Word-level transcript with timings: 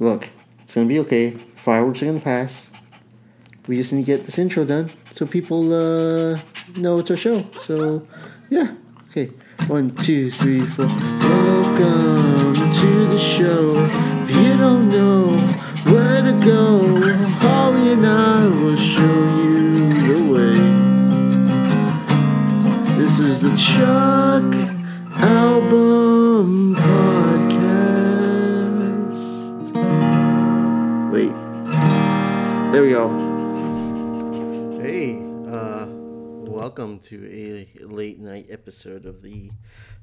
Look, 0.00 0.30
it's 0.62 0.74
gonna 0.74 0.86
be 0.86 0.98
okay. 1.00 1.32
Fireworks 1.56 2.02
are 2.02 2.06
gonna 2.06 2.20
pass. 2.20 2.70
We 3.66 3.76
just 3.76 3.92
need 3.92 4.06
to 4.06 4.12
get 4.16 4.24
this 4.24 4.38
intro 4.38 4.64
done 4.64 4.90
so 5.10 5.26
people 5.26 5.74
uh, 5.74 6.40
know 6.74 7.00
it's 7.00 7.10
our 7.10 7.18
show. 7.18 7.44
So, 7.64 8.06
yeah. 8.48 8.72
Okay. 9.10 9.26
One, 9.66 9.90
two, 9.90 10.30
three, 10.30 10.60
four. 10.60 10.86
Welcome 10.86 12.54
to 12.54 13.06
the 13.08 13.18
show. 13.18 13.74
If 14.22 14.30
you 14.30 14.56
don't 14.56 14.88
know 14.88 15.36
where 15.92 16.22
to 16.22 16.32
go, 16.46 16.80
Holly 17.40 17.92
and 17.92 18.06
I 18.06 18.46
will 18.46 18.76
show 18.76 19.02
you 19.02 20.14
the 20.14 20.22
way. 20.32 20.56
This 22.96 23.18
is 23.18 23.42
the 23.42 23.54
Chuck 23.54 24.54
Album 25.20 26.74
There 32.72 32.82
we 32.84 32.90
go. 32.90 33.08
Hey, 34.80 35.18
uh, 35.48 35.86
welcome 35.88 37.00
to 37.00 37.28
a 37.28 37.84
late 37.84 38.20
night 38.20 38.46
episode 38.48 39.06
of 39.06 39.22
the 39.22 39.50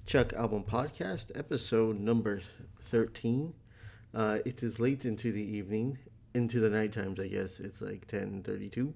Chuck 0.06 0.34
Album 0.34 0.66
Podcast, 0.66 1.32
episode 1.34 1.98
number 1.98 2.42
13. 2.82 3.54
Uh, 4.14 4.40
it 4.44 4.64
is 4.64 4.82
late 4.82 5.06
into 5.06 5.32
the 5.32 5.42
evening, 5.42 5.98
into 6.34 6.60
the 6.60 6.70
night 6.70 6.92
times, 6.92 7.22
I 7.22 7.30
guess. 7.30 7.62
It's 7.62 7.82
like 7.82 8.06
10.32. 8.06 8.94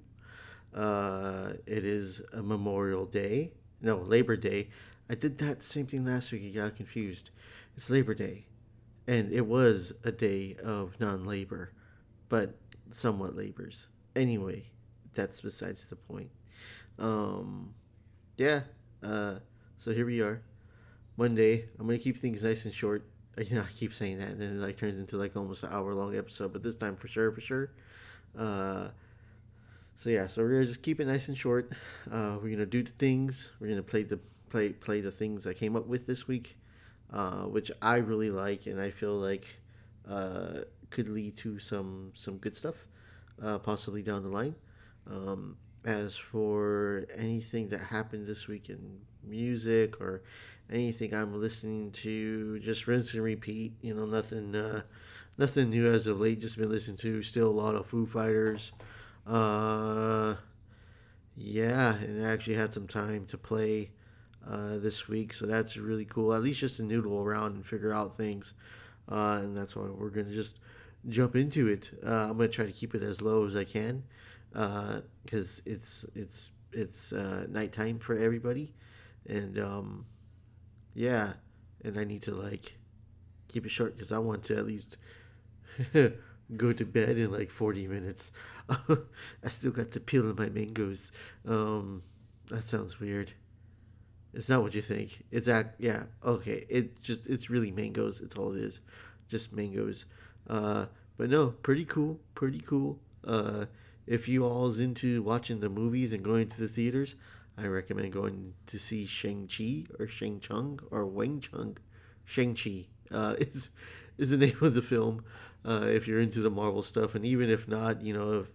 Uh, 0.76 1.54
it 1.66 1.86
is 1.86 2.22
a 2.34 2.44
Memorial 2.44 3.06
Day. 3.06 3.54
No, 3.80 4.00
Labor 4.00 4.36
Day. 4.36 4.68
I 5.10 5.16
did 5.16 5.38
that 5.38 5.64
same 5.64 5.88
thing 5.88 6.04
last 6.04 6.34
week. 6.34 6.44
I 6.44 6.60
got 6.60 6.76
confused. 6.76 7.30
It's 7.78 7.90
Labor 7.90 8.16
Day. 8.16 8.48
And 9.08 9.32
it 9.32 9.46
was 9.46 9.94
a 10.04 10.12
day 10.12 10.58
of 10.62 11.00
non 11.00 11.24
labor, 11.24 11.72
but 12.28 12.58
somewhat 12.94 13.36
labors. 13.36 13.88
Anyway, 14.16 14.66
that's 15.14 15.42
besides 15.42 15.86
the 15.86 15.96
point. 15.96 16.30
Um, 17.00 17.74
yeah. 18.38 18.62
Uh, 19.04 19.36
so 19.78 19.92
here 19.92 20.06
we 20.06 20.22
are. 20.22 20.42
Monday. 21.18 21.66
I'm 21.80 21.86
gonna 21.88 21.98
keep 21.98 22.18
things 22.18 22.44
nice 22.44 22.66
and 22.66 22.74
short. 22.74 23.08
You 23.38 23.56
know, 23.56 23.62
I 23.62 23.72
keep 23.78 23.94
saying 23.94 24.20
that, 24.20 24.28
and 24.28 24.42
then 24.42 24.58
it 24.58 24.60
like 24.60 24.78
turns 24.78 24.98
into 24.98 25.18
like 25.18 25.36
almost 25.36 25.64
an 25.64 25.70
hour 25.72 25.94
long 25.94 26.16
episode. 26.18 26.52
But 26.52 26.64
this 26.64 26.76
time, 26.76 26.96
for 26.98 27.08
sure, 27.08 27.32
for 27.32 27.42
sure. 27.42 27.72
Uh, 28.38 28.90
so 29.98 30.10
yeah, 30.10 30.28
so 30.28 30.42
we're 30.42 30.52
gonna 30.54 30.66
just 30.66 30.82
keep 30.82 31.00
it 31.00 31.06
nice 31.06 31.28
and 31.28 31.38
short. 31.38 31.72
Uh, 32.12 32.38
we're 32.42 32.52
gonna 32.52 32.66
do 32.66 32.84
the 32.84 32.92
things. 32.92 33.50
We're 33.60 33.70
gonna 33.70 33.84
play 33.84 34.04
the 34.04 34.20
play 34.50 34.70
play 34.70 35.02
the 35.02 35.12
things 35.12 35.48
I 35.48 35.54
came 35.54 35.76
up 35.76 35.88
with 35.88 36.06
this 36.08 36.28
week, 36.28 36.58
uh, 37.14 37.44
which 37.44 37.72
I 37.82 37.98
really 37.98 38.32
like, 38.32 38.66
and 38.66 38.82
I 38.82 38.92
feel 38.92 39.16
like 39.16 39.48
uh, 40.10 40.62
could 40.92 41.10
lead 41.10 41.38
to 41.38 41.60
some 41.60 42.12
some 42.14 42.38
good 42.38 42.56
stuff, 42.56 42.76
uh, 43.42 43.58
possibly 43.58 44.02
down 44.04 44.24
the 44.24 44.30
line. 44.30 44.56
Um, 45.10 45.58
as 45.84 46.16
for 46.16 47.06
anything 47.18 47.70
that 47.70 47.80
happened 47.80 48.28
this 48.28 48.48
week 48.48 48.70
in 48.70 49.00
music 49.24 50.00
or 50.00 50.22
anything 50.72 51.14
I'm 51.14 51.40
listening 51.40 51.92
to, 51.92 52.60
just 52.60 52.88
rinse 52.88 53.14
and 53.14 53.24
repeat. 53.24 53.74
You 53.82 53.96
know, 53.96 54.06
nothing 54.06 54.56
uh, 54.56 54.84
nothing 55.38 55.70
new 55.70 55.92
as 55.92 56.08
of 56.08 56.20
late. 56.20 56.40
Just 56.40 56.58
been 56.58 56.70
listening 56.70 56.98
to 56.98 57.22
still 57.24 57.50
a 57.50 57.52
lot 57.52 57.76
of 57.76 57.88
Foo 57.88 58.06
Fighters. 58.06 58.72
Uh, 59.26 60.36
yeah, 61.36 61.96
and 61.96 62.26
I 62.26 62.32
actually 62.32 62.56
had 62.56 62.74
some 62.74 62.88
time 62.88 63.26
to 63.28 63.38
play 63.38 63.92
uh, 64.48 64.78
this 64.78 65.08
week, 65.08 65.34
so 65.34 65.46
that's 65.46 65.78
really 65.78 66.06
cool. 66.06 66.34
At 66.34 66.44
least 66.44 66.60
just 66.60 66.78
to 66.78 66.84
noodle 66.84 67.20
around 67.20 67.56
and 67.56 67.66
figure 67.66 67.94
out 67.94 68.14
things, 68.14 68.54
uh, 69.10 69.40
and 69.42 69.56
that's 69.56 69.76
why 69.76 69.84
we're 69.84 70.10
gonna 70.10 70.34
just 70.34 70.60
jump 71.08 71.36
into 71.36 71.68
it. 71.68 71.92
Uh, 72.06 72.30
I'm 72.30 72.38
gonna 72.38 72.48
try 72.48 72.66
to 72.66 72.72
keep 72.72 72.96
it 72.96 73.04
as 73.04 73.22
low 73.22 73.46
as 73.46 73.56
I 73.56 73.64
can, 73.64 74.04
because 74.52 75.60
uh, 75.60 75.70
it's 75.72 76.06
it's 76.16 76.50
it's 76.72 77.14
uh, 77.14 77.46
nighttime 77.50 78.00
for 78.00 78.18
everybody, 78.18 78.74
and 79.28 79.60
um, 79.60 80.06
yeah, 80.94 81.34
and 81.84 81.98
I 81.98 82.04
need 82.04 82.22
to 82.24 82.36
like 82.36 82.74
keep 83.48 83.66
it 83.66 83.72
short 83.72 83.96
because 83.96 84.12
I 84.12 84.18
want 84.18 84.44
to 84.44 84.58
at 84.58 84.66
least 84.66 84.98
go 86.58 86.74
to 86.74 86.86
bed 86.86 87.18
in 87.18 87.32
like 87.32 87.50
40 87.50 87.88
minutes. 87.88 88.32
I 88.70 89.50
still 89.50 89.72
got 89.72 89.92
to 89.92 90.00
peel 90.00 90.34
my 90.38 90.50
mangoes. 90.50 91.12
Um, 91.48 92.04
that 92.50 92.68
sounds 92.68 93.00
weird. 93.00 93.34
It's 94.34 94.48
not 94.50 94.62
what 94.62 94.74
you 94.74 94.82
think. 94.82 95.24
It's 95.32 95.48
that 95.48 95.76
yeah, 95.78 96.04
okay. 96.24 96.66
It's 96.70 97.02
just 97.02 97.28
it's 97.28 97.50
really 97.50 97.72
mangoes. 97.72 98.22
It's 98.22 98.36
all 98.36 98.54
it 98.54 98.64
is. 98.64 98.80
Just 99.28 99.52
mangoes. 99.52 100.06
Uh, 100.52 100.86
but 101.18 101.30
no, 101.30 101.48
pretty 101.48 101.86
cool. 101.86 102.20
Pretty 102.36 102.60
cool. 102.60 103.00
Uh, 103.26 103.66
if 104.06 104.28
you 104.28 104.44
all's 104.44 104.80
into 104.80 105.24
watching 105.24 105.62
the 105.62 105.70
movies 105.70 106.12
and 106.12 106.24
going 106.24 106.50
to 106.50 106.60
the 106.60 106.68
theaters, 106.68 107.16
I 107.58 107.68
recommend 107.68 108.12
going 108.12 108.54
to 108.68 108.78
see 108.78 109.06
Shang-Chi 109.06 109.86
or 109.98 110.08
Shang-Chung 110.08 110.82
or 110.92 111.06
Wang 111.06 111.40
Chung. 111.40 111.78
Shang-Chi 112.26 112.88
uh, 113.12 113.36
is 113.40 113.70
is 114.18 114.32
the 114.32 114.38
name 114.38 114.58
of 114.62 114.74
the 114.74 114.82
film. 114.82 115.24
Uh, 115.66 115.86
if 115.86 116.08
you're 116.08 116.20
into 116.20 116.42
the 116.42 116.50
Marvel 116.50 116.84
stuff, 116.84 117.16
and 117.16 117.24
even 117.24 117.50
if 117.50 117.68
not, 117.68 118.02
you 118.02 118.14
know, 118.14 118.40
if 118.42 118.48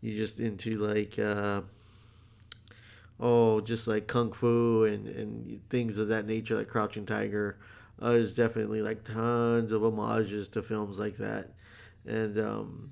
you're 0.00 0.24
just 0.24 0.38
into 0.38 0.76
like 0.76 1.18
uh, 1.18 1.62
oh, 3.18 3.60
just 3.60 3.88
like 3.88 4.06
kung 4.06 4.32
fu 4.32 4.84
and 4.84 5.08
and 5.08 5.68
things 5.70 5.98
of 5.98 6.08
that 6.08 6.26
nature, 6.26 6.56
like 6.56 6.68
Crouching 6.68 7.06
Tiger. 7.06 7.56
Uh, 8.02 8.10
there's 8.10 8.34
definitely 8.34 8.82
like 8.82 9.04
tons 9.04 9.70
of 9.70 9.82
homages 9.82 10.48
to 10.48 10.60
films 10.60 10.98
like 10.98 11.16
that, 11.16 11.52
and 12.04 12.36
um, 12.36 12.90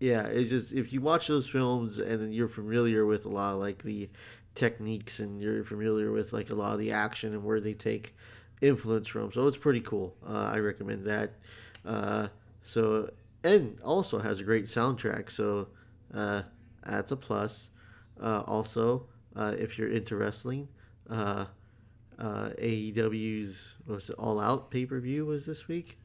yeah, 0.00 0.26
it's 0.26 0.50
just 0.50 0.72
if 0.74 0.92
you 0.92 1.00
watch 1.00 1.28
those 1.28 1.48
films 1.48 1.98
and 1.98 2.34
you're 2.34 2.46
familiar 2.46 3.06
with 3.06 3.24
a 3.24 3.30
lot 3.30 3.54
of 3.54 3.60
like 3.60 3.82
the 3.82 4.10
techniques 4.54 5.20
and 5.20 5.40
you're 5.40 5.64
familiar 5.64 6.12
with 6.12 6.34
like 6.34 6.50
a 6.50 6.54
lot 6.54 6.74
of 6.74 6.78
the 6.78 6.92
action 6.92 7.32
and 7.32 7.42
where 7.42 7.58
they 7.58 7.72
take 7.72 8.14
influence 8.60 9.08
from, 9.08 9.32
so 9.32 9.48
it's 9.48 9.56
pretty 9.56 9.80
cool. 9.80 10.14
Uh, 10.28 10.50
I 10.52 10.58
recommend 10.58 11.06
that. 11.06 11.32
Uh, 11.86 12.28
so 12.62 13.10
and 13.42 13.80
also 13.80 14.18
has 14.18 14.40
a 14.40 14.44
great 14.44 14.66
soundtrack, 14.66 15.30
so 15.30 15.68
uh, 16.12 16.42
that's 16.84 17.12
a 17.12 17.16
plus. 17.16 17.70
Uh, 18.22 18.42
also, 18.46 19.06
uh, 19.34 19.54
if 19.58 19.78
you're 19.78 19.90
into 19.90 20.16
wrestling, 20.16 20.68
uh, 22.18 22.50
AEW's 22.58 23.74
was 23.86 24.10
All 24.10 24.40
Out 24.40 24.70
pay 24.70 24.86
per 24.86 25.00
view 25.00 25.26
was 25.26 25.46
this 25.46 25.68
week, 25.68 25.98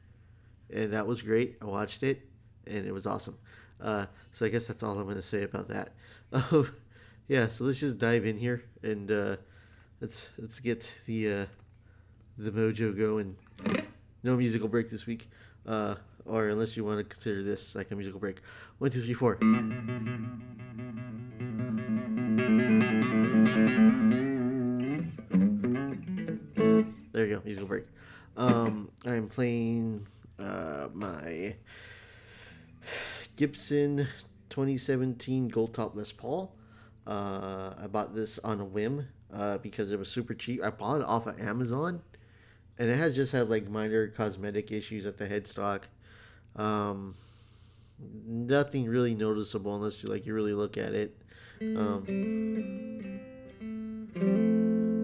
and 0.74 0.94
that 0.94 1.06
was 1.06 1.22
great. 1.22 1.58
I 1.62 1.66
watched 1.66 2.04
it, 2.04 2.28
and 2.66 2.86
it 2.86 2.92
was 2.92 3.06
awesome. 3.06 3.38
Uh, 3.82 4.06
so 4.32 4.46
I 4.46 4.50
guess 4.50 4.68
that's 4.68 4.84
all 4.84 4.98
I'm 4.98 5.04
going 5.04 5.16
to 5.16 5.22
say 5.22 5.44
about 5.44 5.68
that. 5.70 5.94
yeah, 7.28 7.48
so 7.48 7.64
let's 7.64 7.80
just 7.80 7.98
dive 7.98 8.26
in 8.26 8.38
here 8.38 8.64
and 8.84 9.12
uh, 9.12 9.36
let's 10.02 10.28
let's 10.38 10.60
get 10.60 10.90
the 11.06 11.32
uh, 11.32 11.46
the 12.38 12.52
mojo 12.52 12.98
going. 12.98 13.36
No 14.24 14.36
musical 14.36 14.68
break 14.68 14.90
this 14.90 15.06
week, 15.06 15.30
uh, 15.66 15.96
or 16.26 16.50
unless 16.50 16.76
you 16.76 16.84
want 16.84 17.00
to 17.00 17.04
consider 17.04 17.44
this 17.44 17.76
like 17.76 17.92
a 17.92 17.96
musical 17.96 18.20
break. 18.20 18.42
One, 18.80 18.92
two, 18.92 19.02
three, 19.02 19.14
four. 19.14 19.38
You 27.38 27.46
musical 27.46 27.68
break. 27.68 27.86
Um, 28.36 28.90
I'm 29.06 29.28
playing 29.28 30.06
uh, 30.40 30.88
my 30.94 31.56
Gibson 33.36 34.08
2017 34.50 35.48
Gold 35.48 35.74
Top 35.74 35.96
Les 35.96 36.12
Paul. 36.12 36.54
Uh, 37.06 37.74
I 37.82 37.88
bought 37.88 38.16
this 38.16 38.38
on 38.44 38.60
a 38.60 38.66
whim 38.66 39.08
uh, 39.34 39.58
because 39.60 39.92
it 39.92 40.00
was 40.00 40.10
super 40.10 40.34
cheap. 40.34 40.64
I 40.64 40.70
bought 40.70 41.02
it 41.02 41.08
off 41.08 41.26
of 41.26 41.40
Amazon, 41.40 42.02
and 42.78 42.90
it 42.90 42.98
has 42.98 43.16
just 43.16 43.32
had 43.32 43.50
like 43.50 43.70
minor 43.70 44.08
cosmetic 44.08 44.72
issues 44.72 45.06
at 45.06 45.18
the 45.18 45.26
headstock. 45.26 45.84
Um, 46.56 47.16
nothing 48.28 48.86
really 48.86 49.16
noticeable 49.16 49.76
unless 49.76 50.04
you 50.04 50.10
like 50.10 50.26
you 50.26 50.34
really 50.34 50.54
look 50.54 50.78
at 50.78 50.94
it. 50.94 51.16
Um, 51.62 52.04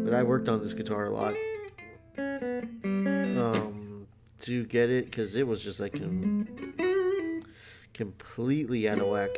but 0.06 0.14
I 0.14 0.22
worked 0.24 0.50
on 0.50 0.62
this 0.62 0.74
guitar 0.74 1.06
a 1.06 1.10
lot 1.10 1.36
um, 3.38 4.08
to 4.42 4.66
get 4.66 4.90
it 4.90 5.06
because 5.06 5.36
it 5.36 5.48
was 5.48 5.62
just 5.62 5.80
like 5.80 5.94
com- 5.94 6.48
completely 7.94 8.88
out 8.90 9.00
of 9.00 9.08
whack. 9.08 9.30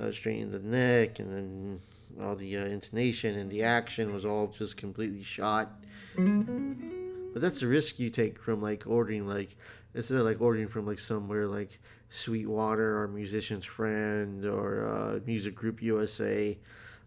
I 0.00 0.06
was 0.06 0.16
straightening 0.16 0.50
the 0.50 0.58
neck, 0.58 1.20
and 1.20 1.32
then 1.32 1.80
all 2.20 2.34
the 2.34 2.56
uh, 2.56 2.64
intonation 2.64 3.38
and 3.38 3.50
the 3.50 3.62
action 3.62 4.12
was 4.12 4.24
all 4.24 4.48
just 4.48 4.76
completely 4.76 5.22
shot. 5.22 5.70
But 6.16 7.40
that's 7.40 7.60
the 7.60 7.66
risk 7.66 7.98
you 7.98 8.10
take 8.10 8.38
from 8.38 8.60
like 8.60 8.84
ordering 8.86 9.26
like 9.26 9.56
instead 9.94 10.18
of 10.18 10.24
like 10.24 10.40
ordering 10.40 10.68
from 10.68 10.86
like 10.86 10.98
somewhere 10.98 11.46
like 11.46 11.78
Sweetwater 12.10 13.00
or 13.00 13.08
Musician's 13.08 13.64
Friend 13.64 14.44
or 14.44 14.86
uh, 14.86 15.20
Music 15.24 15.54
Group 15.54 15.80
USA. 15.82 16.58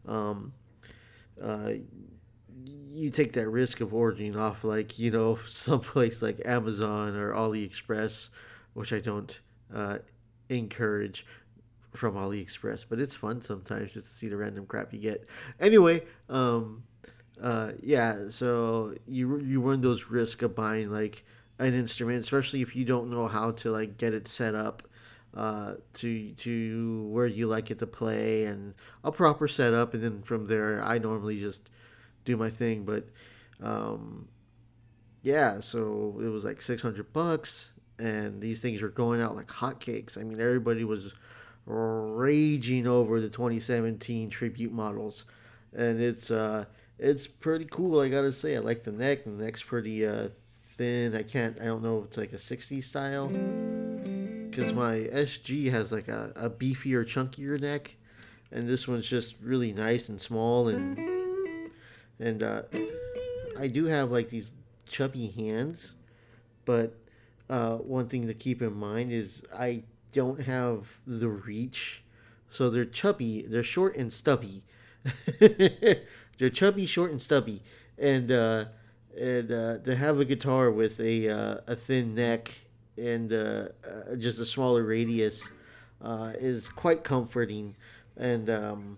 Um, 0.08 0.54
uh, 1.42 1.72
you 2.64 3.10
take 3.10 3.34
that 3.34 3.50
risk 3.50 3.82
of 3.82 3.94
ordering 3.94 4.38
off 4.38 4.64
like 4.64 4.98
you 4.98 5.12
know 5.12 5.40
someplace 5.48 6.22
like 6.22 6.42
Amazon 6.46 7.16
or 7.16 7.34
AliExpress, 7.34 8.30
which 8.74 8.94
I 8.94 9.00
don't 9.00 9.40
uh, 9.74 9.98
encourage 10.50 11.26
from 11.94 12.16
AliExpress, 12.16 12.86
but 12.90 13.00
it's 13.00 13.16
fun 13.16 13.42
sometimes 13.42 13.94
just 13.94 14.08
to 14.08 14.14
see 14.14 14.28
the 14.28 14.38
random 14.38 14.66
crap 14.66 14.94
you 14.94 15.00
get. 15.00 15.28
Anyway, 15.60 16.04
um, 16.30 16.84
uh, 17.42 17.72
yeah, 17.82 18.30
so 18.30 18.96
you 19.08 19.40
you 19.40 19.62
run 19.62 19.82
those 19.82 20.06
risks 20.06 20.44
of 20.44 20.56
buying 20.56 20.92
like 20.92 21.26
an 21.60 21.74
instrument, 21.74 22.20
especially 22.20 22.62
if 22.62 22.76
you 22.76 22.86
don't 22.86 23.10
know 23.10 23.28
how 23.28 23.52
to 23.52 23.72
like 23.72 23.98
get 23.98 24.14
it 24.14 24.28
set 24.28 24.56
up 24.56 24.84
uh, 25.36 25.74
to 25.94 26.32
to 26.32 27.08
where 27.12 27.28
you 27.28 27.48
like 27.48 27.72
it 27.72 27.80
to 27.80 27.88
play 27.88 28.46
and 28.46 28.74
a 29.04 29.12
proper 29.12 29.48
setup, 29.48 29.94
and 29.94 30.04
then 30.04 30.22
from 30.22 30.48
there, 30.48 30.82
I 30.82 30.98
normally 30.98 31.40
just 31.40 31.70
do 32.26 32.36
my 32.36 32.50
thing. 32.50 32.84
But 32.84 33.08
um, 33.62 34.28
yeah, 35.22 35.60
so 35.60 36.20
it 36.20 36.28
was 36.28 36.44
like 36.44 36.62
six 36.62 36.82
hundred 36.82 37.14
bucks, 37.14 37.72
and 37.98 38.42
these 38.42 38.62
things 38.62 38.82
were 38.82 38.90
going 38.90 39.22
out 39.22 39.36
like 39.36 39.48
hotcakes. 39.48 40.18
I 40.18 40.24
mean, 40.24 40.40
everybody 40.40 40.84
was 40.84 41.14
raging 41.66 42.86
over 42.86 43.20
the 43.20 43.30
2017 43.30 44.30
tribute 44.30 44.72
models, 44.72 45.26
and 45.76 46.02
it's 46.02 46.32
uh, 46.32 46.66
it's 47.00 47.28
pretty 47.28 47.66
cool. 47.66 48.00
I 48.00 48.10
gotta 48.10 48.34
say, 48.34 48.56
I 48.56 48.60
like 48.60 48.84
the 48.84 48.92
neck. 48.92 49.24
The 49.24 49.32
neck's 49.32 49.64
pretty 49.64 50.06
uh, 50.06 50.30
thin. 50.78 51.16
I 51.16 51.24
can't. 51.24 51.60
I 51.60 51.66
don't 51.66 51.84
know 51.84 52.00
if 52.00 52.06
it's 52.06 52.18
like 52.18 52.34
a 52.34 52.40
60 52.40 52.82
style, 52.82 53.28
because 53.28 54.74
my 54.74 54.96
SG 55.12 55.72
has 55.72 55.92
like 55.92 56.08
a, 56.08 56.32
a 56.36 56.50
beefier, 56.50 57.04
chunkier 57.04 57.60
neck, 57.60 57.96
and 58.52 58.70
this 58.70 58.88
one's 58.88 59.08
just 59.08 59.36
really 59.42 59.74
nice 59.74 60.10
and 60.10 60.22
small 60.22 60.68
and 60.68 61.15
and 62.20 62.44
uh, 62.44 62.64
I 63.58 63.68
do 63.68 63.86
have 63.86 64.12
like 64.12 64.30
these 64.30 64.52
chubby 64.88 65.28
hands, 65.28 65.94
but 66.66 66.96
uh, 67.50 67.78
one 67.78 68.08
thing 68.08 68.28
to 68.28 68.34
keep 68.34 68.62
in 68.62 68.74
mind 68.74 69.12
is 69.12 69.44
I 69.56 69.84
don't 70.12 70.42
have 70.42 70.88
the 71.06 71.30
reach, 71.30 72.04
so 72.50 72.70
they're 72.70 72.86
chubby. 72.86 73.46
They're 73.48 73.64
short 73.64 73.96
and 73.96 74.12
stubby. 74.12 74.64
they're 75.40 76.50
chubby, 76.52 76.86
short, 76.86 77.12
and 77.12 77.22
stubby, 77.22 77.62
and 77.98 78.32
uh, 78.32 78.66
and 79.20 79.52
uh, 79.52 79.78
to 79.80 79.96
have 79.96 80.20
a 80.20 80.26
guitar 80.26 80.72
with 80.72 81.00
a 81.00 81.30
uh, 81.30 81.58
a 81.68 81.76
thin 81.76 82.16
neck 82.16 82.52
and 82.98 83.34
uh, 83.34 83.68
uh, 83.86 84.16
just 84.18 84.40
a 84.40 84.46
smaller 84.46 84.84
radius 84.84 85.44
uh, 86.02 86.34
is 86.40 86.68
quite 86.68 87.04
comforting, 87.04 87.76
and 88.18 88.50
um, 88.50 88.98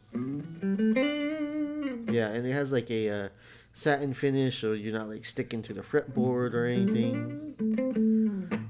yeah, 2.09 2.29
and 2.29 2.45
it 2.45 2.51
has 2.51 2.71
like 2.71 2.89
a 2.89 3.09
uh, 3.09 3.29
satin 3.73 4.13
finish, 4.13 4.59
so 4.59 4.73
you're 4.73 4.97
not 4.97 5.07
like 5.09 5.25
sticking 5.25 5.61
to 5.63 5.73
the 5.73 5.81
fretboard 5.81 6.53
or 6.53 6.65
anything. 6.65 7.55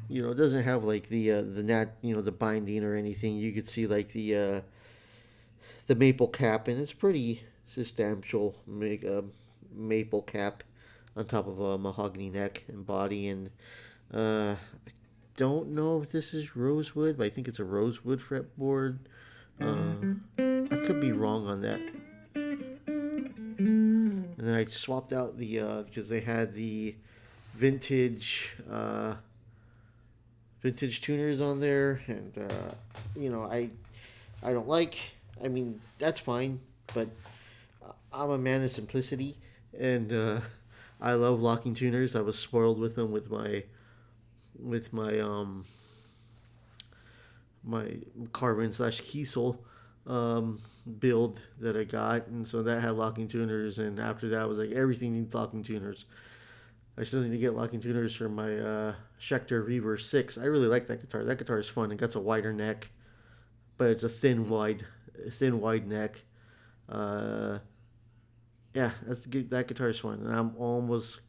You 0.10 0.24
know, 0.24 0.32
it 0.32 0.36
doesn't 0.36 0.64
have 0.64 0.84
like 0.84 1.08
the 1.08 1.32
uh, 1.32 1.42
the 1.42 1.64
nat, 1.64 1.98
you 2.02 2.16
know, 2.16 2.22
the 2.22 2.32
binding 2.32 2.84
or 2.84 2.96
anything. 2.96 3.38
You 3.38 3.54
could 3.54 3.68
see 3.68 3.88
like 3.88 4.10
the 4.10 4.36
uh, 4.36 4.62
the 5.88 5.96
maple 5.96 6.28
cap, 6.28 6.68
and 6.68 6.80
it's 6.80 6.94
pretty 6.94 7.44
substantial 7.68 8.56
make 8.66 9.04
a 9.04 9.24
maple 9.74 10.22
cap 10.22 10.64
on 11.16 11.26
top 11.26 11.48
of 11.48 11.60
a 11.60 11.78
mahogany 11.78 12.30
neck 12.30 12.64
and 12.68 12.86
body, 12.86 13.28
and 13.28 13.50
uh, 14.14 14.56
I 14.88 14.92
don't 15.36 15.70
know 15.70 16.02
if 16.02 16.10
this 16.10 16.34
is 16.34 16.56
rosewood, 16.56 17.18
but 17.18 17.26
I 17.26 17.30
think 17.30 17.48
it's 17.48 17.60
a 17.60 17.64
rosewood 17.64 18.20
fretboard. 18.20 18.98
Uh, 19.60 19.96
I 20.38 20.86
could 20.86 21.02
be 21.02 21.12
wrong 21.12 21.48
on 21.48 21.62
that 21.62 21.80
I 24.58 24.66
swapped 24.66 25.14
out 25.14 25.38
the 25.38 25.60
uh, 25.60 25.82
because 25.84 26.10
they 26.10 26.22
had 26.22 26.54
the 26.54 26.96
vintage 27.54 28.56
uh, 28.70 29.14
vintage 30.62 31.02
tuners 31.02 31.42
on 31.42 31.60
there, 31.60 32.02
and 32.08 32.36
uh, 32.38 32.74
you 33.16 33.30
know 33.30 33.44
I 33.44 33.70
I 34.42 34.54
don't 34.54 34.68
like. 34.68 34.98
I 35.44 35.48
mean 35.48 35.80
that's 36.00 36.18
fine, 36.18 36.60
but 36.94 37.08
I'm 38.12 38.32
a 38.32 38.38
man 38.38 38.64
of 38.64 38.72
simplicity, 38.72 39.38
and 39.80 40.12
uh, 40.12 40.40
I 41.00 41.14
love 41.14 41.40
locking 41.40 41.76
tuners. 41.76 42.16
I 42.16 42.22
was 42.22 42.40
spoiled 42.40 42.80
with 42.80 42.96
them 42.96 43.12
with 43.12 43.30
my 43.30 43.64
with 44.60 44.92
my 44.92 45.20
um 45.20 45.66
my 47.64 47.98
Carvin 48.34 48.74
slash 48.74 49.02
Kiesel 49.02 49.58
um, 50.08 50.60
build 51.00 51.42
that 51.60 51.78
I 51.78 51.84
got, 51.84 52.28
and 52.28 52.48
so 52.48 52.64
that 52.64 52.82
had 52.82 52.92
locking 52.96 53.28
tuners. 53.28 53.80
And 53.80 54.00
after 54.00 54.30
that, 54.30 54.42
I 54.42 54.46
was 54.46 54.58
like, 54.58 54.72
everything 54.72 55.14
needs 55.14 55.36
locking 55.36 55.64
tuners. 55.64 56.06
I 56.98 57.04
still 57.04 57.22
need 57.22 57.32
to 57.32 57.38
get 57.38 57.56
locking 57.56 57.80
tuners 57.80 58.16
for 58.16 58.28
my 58.30 58.58
uh, 58.58 58.96
Schecter 59.22 59.66
Reverse 59.66 60.10
Six. 60.10 60.38
I 60.38 60.46
really 60.46 60.68
like 60.68 60.88
that 60.88 61.02
guitar. 61.02 61.24
That 61.24 61.38
guitar 61.38 61.60
is 61.60 61.68
fun. 61.68 61.92
It 61.92 61.98
got 61.98 62.16
a 62.16 62.20
wider 62.20 62.54
neck, 62.54 62.90
but 63.78 63.92
it's 63.92 64.04
a 64.04 64.10
thin, 64.10 64.50
wide, 64.50 64.84
thin, 65.32 65.60
wide 65.60 65.88
neck. 65.88 66.24
Uh, 66.90 67.60
yeah, 68.74 68.92
that's 69.06 69.22
that 69.50 69.68
guitar 69.68 69.90
is 69.90 70.00
fun, 70.00 70.22
and 70.22 70.34
I'm 70.34 70.56
almost. 70.58 71.20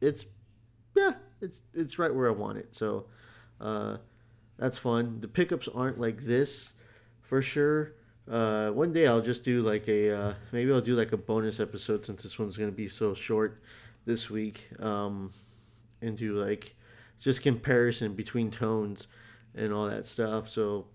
It's, 0.00 0.24
yeah, 0.94 1.14
it's 1.40 1.60
it's 1.74 1.98
right 1.98 2.14
where 2.14 2.28
I 2.28 2.32
want 2.32 2.58
it. 2.58 2.74
So, 2.74 3.06
uh, 3.60 3.96
that's 4.56 4.78
fun. 4.78 5.20
The 5.20 5.28
pickups 5.28 5.68
aren't 5.68 6.00
like 6.00 6.22
this, 6.22 6.72
for 7.22 7.42
sure 7.42 7.94
uh, 8.30 8.70
one 8.70 8.92
day 8.92 9.06
I'll 9.06 9.20
just 9.20 9.44
do 9.44 9.62
like 9.62 9.88
a 9.88 10.16
uh, 10.16 10.34
maybe 10.52 10.72
I'll 10.72 10.80
do 10.80 10.94
like 10.94 11.12
a 11.12 11.16
bonus 11.16 11.60
episode 11.60 12.06
since 12.06 12.22
this 12.22 12.38
one's 12.38 12.56
gonna 12.56 12.70
be 12.72 12.88
so 12.88 13.14
short 13.14 13.62
this 14.06 14.30
week. 14.30 14.68
Um, 14.80 15.30
and 16.04 16.16
do 16.16 16.34
like 16.34 16.74
just 17.18 17.42
comparison 17.42 18.14
between 18.14 18.50
tones 18.50 19.08
and 19.54 19.72
all 19.72 19.86
that 19.88 20.06
stuff. 20.06 20.48
So 20.48 20.86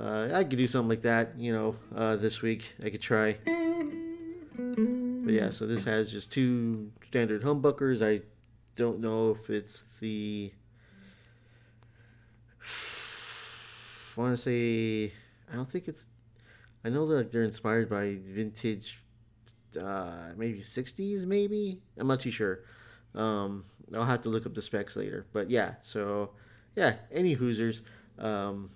uh, 0.00 0.28
I 0.32 0.44
could 0.44 0.58
do 0.58 0.66
something 0.66 0.88
like 0.88 1.02
that, 1.02 1.38
you 1.38 1.52
know, 1.52 1.76
uh, 1.94 2.16
this 2.16 2.42
week. 2.42 2.74
I 2.82 2.90
could 2.90 3.02
try. 3.02 3.36
But 3.44 5.34
yeah, 5.34 5.50
so 5.50 5.66
this 5.66 5.84
has 5.84 6.10
just 6.10 6.32
two 6.32 6.90
standard 7.06 7.42
humbuckers. 7.42 8.02
I 8.02 8.22
don't 8.76 9.00
know 9.00 9.36
if 9.40 9.50
it's 9.50 9.84
the. 10.00 10.52
I 14.16 14.20
want 14.20 14.36
to 14.36 14.42
say 14.42 15.12
I 15.52 15.56
don't 15.56 15.68
think 15.68 15.86
it's 15.86 16.06
I 16.88 16.90
know 16.90 17.06
that 17.08 17.30
they're 17.30 17.42
inspired 17.42 17.90
by 17.90 18.16
vintage, 18.26 18.98
uh, 19.78 20.30
maybe 20.38 20.60
'60s, 20.60 21.26
maybe. 21.26 21.82
I'm 21.98 22.06
not 22.06 22.20
too 22.20 22.30
sure. 22.30 22.60
Um, 23.14 23.66
I'll 23.94 24.06
have 24.06 24.22
to 24.22 24.30
look 24.30 24.46
up 24.46 24.54
the 24.54 24.62
specs 24.62 24.96
later. 24.96 25.26
But 25.34 25.50
yeah, 25.50 25.74
so 25.82 26.30
yeah, 26.76 26.94
any 27.12 27.36
Hoosers. 27.36 27.82
Um, 28.18 28.70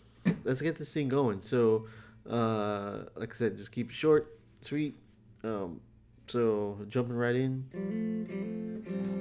let's 0.44 0.60
get 0.60 0.76
this 0.76 0.92
thing 0.92 1.08
going. 1.08 1.40
So, 1.40 1.86
uh, 2.28 3.04
like 3.16 3.32
I 3.32 3.34
said, 3.34 3.56
just 3.56 3.72
keep 3.72 3.88
it 3.88 3.94
short, 3.94 4.38
sweet. 4.60 4.94
Um, 5.42 5.80
so 6.26 6.84
jumping 6.90 7.16
right 7.16 7.34
in. 7.34 9.11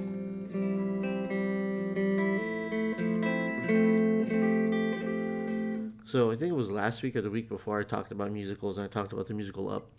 So 6.11 6.29
I 6.29 6.35
think 6.35 6.51
it 6.51 6.55
was 6.55 6.69
last 6.69 7.03
week 7.03 7.15
or 7.15 7.21
the 7.21 7.29
week 7.29 7.47
before 7.47 7.79
I 7.79 7.83
talked 7.83 8.11
about 8.11 8.33
musicals 8.33 8.77
and 8.77 8.83
I 8.83 8.89
talked 8.89 9.13
about 9.13 9.27
the 9.27 9.33
musical 9.33 9.69
Up, 9.69 9.89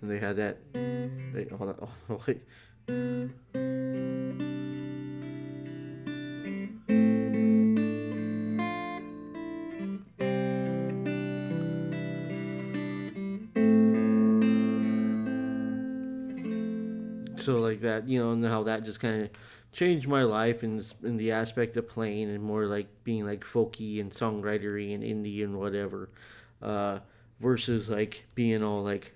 and 0.00 0.10
they 0.10 0.18
had 0.18 0.36
that. 0.36 0.56
Wait, 0.72 1.52
hold 1.52 1.68
on. 1.68 1.88
Oh, 2.08 2.18
wait. 2.26 2.40
That, 18.00 18.08
you 18.08 18.18
know, 18.18 18.32
and 18.32 18.44
how 18.44 18.62
that 18.64 18.84
just 18.84 19.00
kind 19.00 19.22
of 19.22 19.30
changed 19.72 20.08
my 20.08 20.22
life 20.22 20.64
in 20.64 20.80
in 21.04 21.16
the 21.16 21.32
aspect 21.32 21.76
of 21.76 21.88
playing 21.88 22.30
and 22.30 22.42
more 22.42 22.66
like 22.66 22.88
being 23.04 23.24
like 23.24 23.44
folky 23.44 24.00
and 24.00 24.10
songwritery 24.10 24.94
and 24.94 25.02
indie 25.02 25.44
and 25.44 25.58
whatever, 25.58 26.10
uh, 26.62 26.98
versus 27.40 27.88
like 27.88 28.26
being 28.34 28.62
all 28.62 28.82
like. 28.82 29.14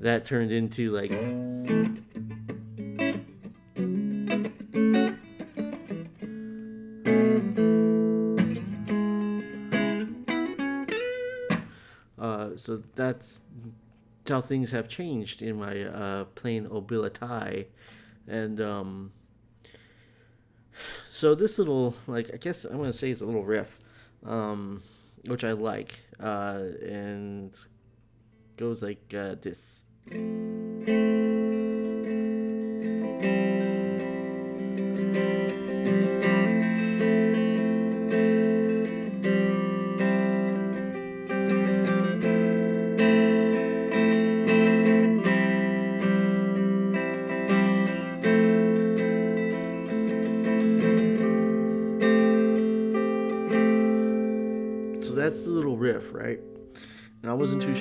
That 0.00 0.24
turned 0.26 0.52
into 0.52 0.92
like. 0.92 1.12
So 12.68 12.82
that's 12.94 13.38
how 14.28 14.42
things 14.42 14.70
have 14.72 14.88
changed 14.90 15.40
in 15.40 15.56
my 15.56 15.84
uh, 15.84 16.24
obility, 16.70 17.66
and 18.26 18.60
um, 18.60 19.12
so 21.10 21.34
this 21.34 21.58
little 21.58 21.94
like 22.06 22.30
I 22.34 22.36
guess 22.36 22.64
I'm 22.64 22.76
gonna 22.76 22.92
say 22.92 23.10
it's 23.10 23.22
a 23.22 23.24
little 23.24 23.44
riff, 23.44 23.78
um, 24.26 24.82
which 25.24 25.44
I 25.44 25.52
like. 25.52 26.00
uh, 26.20 26.62
and 26.86 27.56
goes 28.56 28.82
like 28.82 29.14
uh, 29.14 29.36
this. 29.40 29.82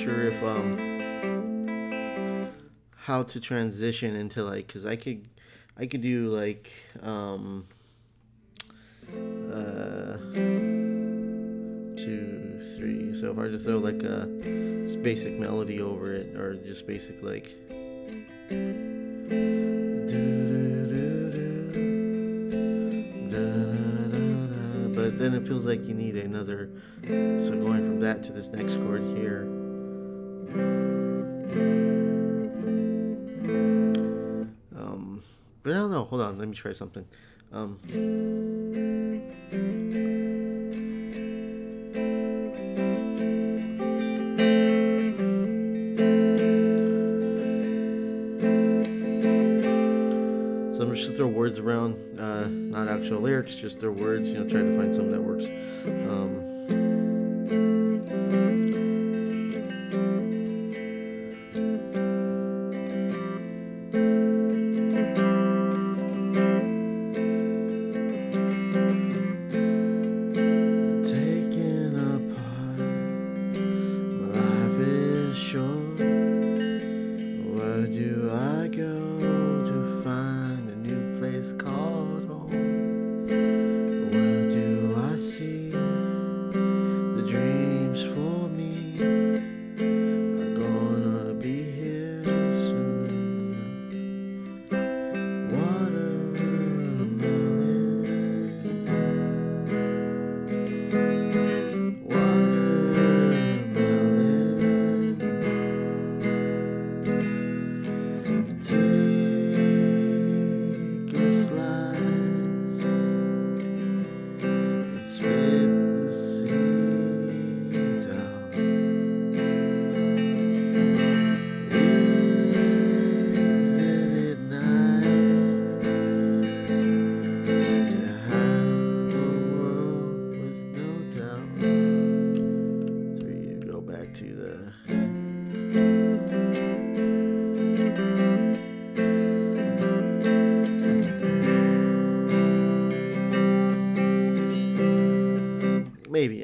Sure 0.08 0.28
if 0.28 0.42
um 0.42 0.78
how 2.96 3.24
to 3.24 3.42
transition 3.42 4.16
into 4.16 4.42
like 4.42 4.70
cuz 4.70 4.86
I 4.86 4.96
could 4.96 5.28
I 5.78 5.86
could 5.86 6.00
do 6.02 6.30
like 6.30 6.72
um 7.02 7.66
uh 9.52 10.16
two 11.98 12.76
three. 12.78 13.20
So 13.20 13.32
if 13.32 13.38
I 13.38 13.50
just 13.50 13.66
throw 13.66 13.80
like 13.80 14.02
a 14.04 14.28
just 14.88 15.04
basic 15.04 15.38
melody 15.38 15.82
over 15.82 16.14
it 16.14 16.38
or 16.38 16.56
just 16.56 16.88
basic 16.88 17.22
like 17.22 17.54
but 24.96 25.20
then 25.20 25.34
it 25.34 25.46
feels 25.46 25.66
like 25.66 25.86
you 25.86 25.94
need 25.94 26.16
another 26.16 26.70
so 27.04 27.52
going 27.66 27.84
from 27.86 28.00
that 28.00 28.24
to 28.24 28.32
this 28.32 28.48
next 28.50 28.76
chord 28.78 29.04
here 29.04 29.57
hold 36.08 36.22
on 36.22 36.38
let 36.38 36.48
me 36.48 36.56
try 36.56 36.72
something 36.74 37.06
um 37.54 37.80
So 50.78 50.84
I'm 50.84 50.94
just 50.94 51.08
gonna 51.08 51.18
throw 51.18 51.28
words 51.28 51.58
around, 51.58 51.96
uh, 52.20 52.46
not 52.48 52.88
actual 52.88 53.20
lyrics, 53.20 53.56
just 53.56 53.80
their 53.80 53.92
words. 53.92 54.30
You 54.30 54.36
know, 54.36 54.48
try 54.48 54.62
to 54.62 54.78
find 54.78 54.94
something 54.94 55.12
that 55.12 55.24
works. 55.24 55.46
Um, 55.86 56.47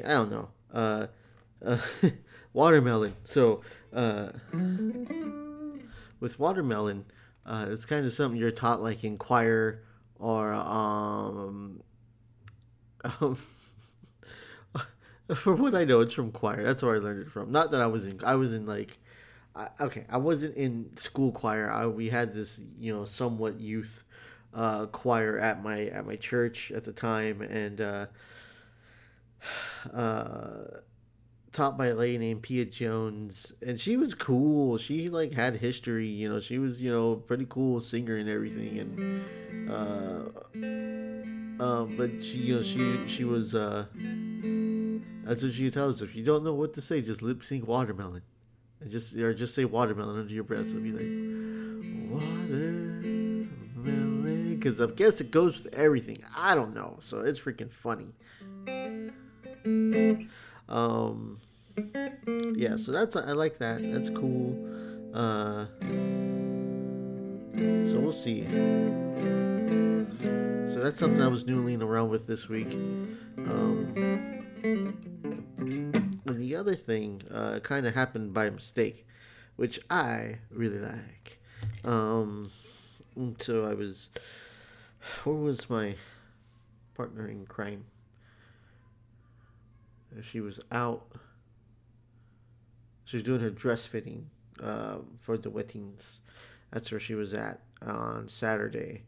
I 0.04 0.10
don't 0.10 0.30
know. 0.30 0.48
Uh, 0.72 1.06
uh, 1.64 1.78
watermelon. 2.52 3.14
So, 3.24 3.62
uh, 3.92 4.28
with 6.20 6.38
watermelon, 6.38 7.04
uh, 7.46 7.66
it's 7.68 7.84
kind 7.84 8.04
of 8.06 8.12
something 8.12 8.38
you're 8.38 8.50
taught 8.50 8.82
like 8.82 9.04
in 9.04 9.18
choir 9.18 9.82
or 10.18 10.52
um, 10.52 11.82
um 13.20 13.38
for 15.34 15.54
what 15.54 15.74
I 15.74 15.84
know, 15.84 16.00
it's 16.00 16.12
from 16.12 16.32
choir. 16.32 16.62
That's 16.62 16.82
where 16.82 16.96
I 16.96 16.98
learned 16.98 17.22
it 17.22 17.30
from. 17.30 17.50
Not 17.50 17.70
that 17.70 17.80
I 17.80 17.86
was 17.86 18.06
in. 18.06 18.20
I 18.24 18.34
was 18.34 18.52
in 18.52 18.66
like, 18.66 18.98
I, 19.56 19.68
okay, 19.80 20.04
I 20.08 20.18
wasn't 20.18 20.56
in 20.56 20.96
school 20.96 21.32
choir. 21.32 21.70
I, 21.70 21.86
we 21.86 22.08
had 22.08 22.32
this, 22.32 22.60
you 22.78 22.92
know, 22.92 23.04
somewhat 23.04 23.60
youth 23.60 24.04
uh, 24.52 24.86
choir 24.86 25.38
at 25.38 25.62
my 25.62 25.86
at 25.86 26.06
my 26.06 26.16
church 26.16 26.72
at 26.72 26.84
the 26.84 26.92
time, 26.92 27.42
and 27.42 27.80
uh, 27.80 28.06
uh, 29.92 30.80
taught 31.52 31.78
by 31.78 31.86
a 31.86 31.94
lady 31.94 32.18
named 32.18 32.42
Pia 32.42 32.64
Jones, 32.64 33.52
and 33.64 33.78
she 33.78 33.96
was 33.96 34.14
cool. 34.14 34.76
She 34.76 35.08
like 35.08 35.32
had 35.32 35.56
history, 35.56 36.08
you 36.08 36.28
know. 36.28 36.40
She 36.40 36.58
was, 36.58 36.80
you 36.80 36.90
know, 36.90 37.14
pretty 37.16 37.46
cool 37.48 37.80
singer 37.80 38.16
and 38.16 38.28
everything, 38.28 38.78
and 38.78 39.22
uh, 39.70 40.24
um, 41.62 41.94
but 41.96 42.22
she, 42.22 42.38
you 42.38 42.56
know, 42.56 42.62
she 42.62 43.06
she 43.06 43.24
was. 43.24 43.54
Uh, 43.54 43.86
that's 45.24 45.42
what 45.42 45.52
she 45.52 45.70
tells 45.70 46.02
us. 46.02 46.08
If 46.08 46.16
you 46.16 46.24
don't 46.24 46.44
know 46.44 46.52
what 46.52 46.74
to 46.74 46.82
say, 46.82 47.00
just 47.00 47.22
lip 47.22 47.42
sync 47.44 47.66
watermelon, 47.66 48.22
and 48.80 48.90
just 48.90 49.16
or 49.16 49.32
just 49.32 49.54
say 49.54 49.64
watermelon 49.64 50.18
under 50.18 50.34
your 50.34 50.44
breath. 50.44 50.68
So 50.68 50.74
be 50.74 50.90
like 50.90 51.06
watermelon, 52.10 54.58
because 54.58 54.80
I 54.80 54.86
guess 54.86 55.20
it 55.20 55.30
goes 55.30 55.62
with 55.62 55.72
everything. 55.72 56.22
I 56.36 56.54
don't 56.54 56.74
know, 56.74 56.98
so 57.00 57.20
it's 57.20 57.40
freaking 57.40 57.70
funny. 57.70 58.08
Um, 59.64 61.40
yeah, 62.56 62.76
so 62.76 62.92
that's 62.92 63.16
I 63.16 63.32
like 63.32 63.58
that. 63.58 63.82
That's 63.82 64.10
cool. 64.10 64.54
Uh, 65.14 65.66
so 67.56 68.00
we'll 68.00 68.12
see. 68.12 68.44
So 70.74 70.80
that's 70.80 70.98
something 70.98 71.22
I 71.22 71.28
was 71.28 71.44
noodling 71.44 71.82
around 71.82 72.10
with 72.10 72.26
this 72.26 72.48
week. 72.48 72.72
Um, 72.72 73.92
and 76.26 76.38
the 76.38 76.56
other 76.56 76.74
thing 76.74 77.22
uh, 77.32 77.60
kind 77.60 77.86
of 77.86 77.94
happened 77.94 78.34
by 78.34 78.50
mistake, 78.50 79.06
which 79.56 79.78
I 79.88 80.38
really 80.50 80.80
like. 80.80 81.40
Um, 81.84 82.50
so 83.38 83.64
I 83.64 83.74
was, 83.74 84.08
where 85.22 85.36
was 85.36 85.70
my 85.70 85.94
partner 86.94 87.28
in 87.28 87.46
crime? 87.46 87.84
She 90.22 90.40
was 90.40 90.60
out. 90.70 91.12
She 93.04 93.18
was 93.18 93.24
doing 93.24 93.40
her 93.40 93.50
dress 93.50 93.84
fitting 93.84 94.30
uh, 94.62 94.98
for 95.20 95.36
the 95.36 95.50
weddings. 95.50 96.20
That's 96.72 96.90
where 96.90 97.00
she 97.00 97.14
was 97.14 97.34
at 97.34 97.60
on 97.84 98.28
Saturday. 98.28 99.04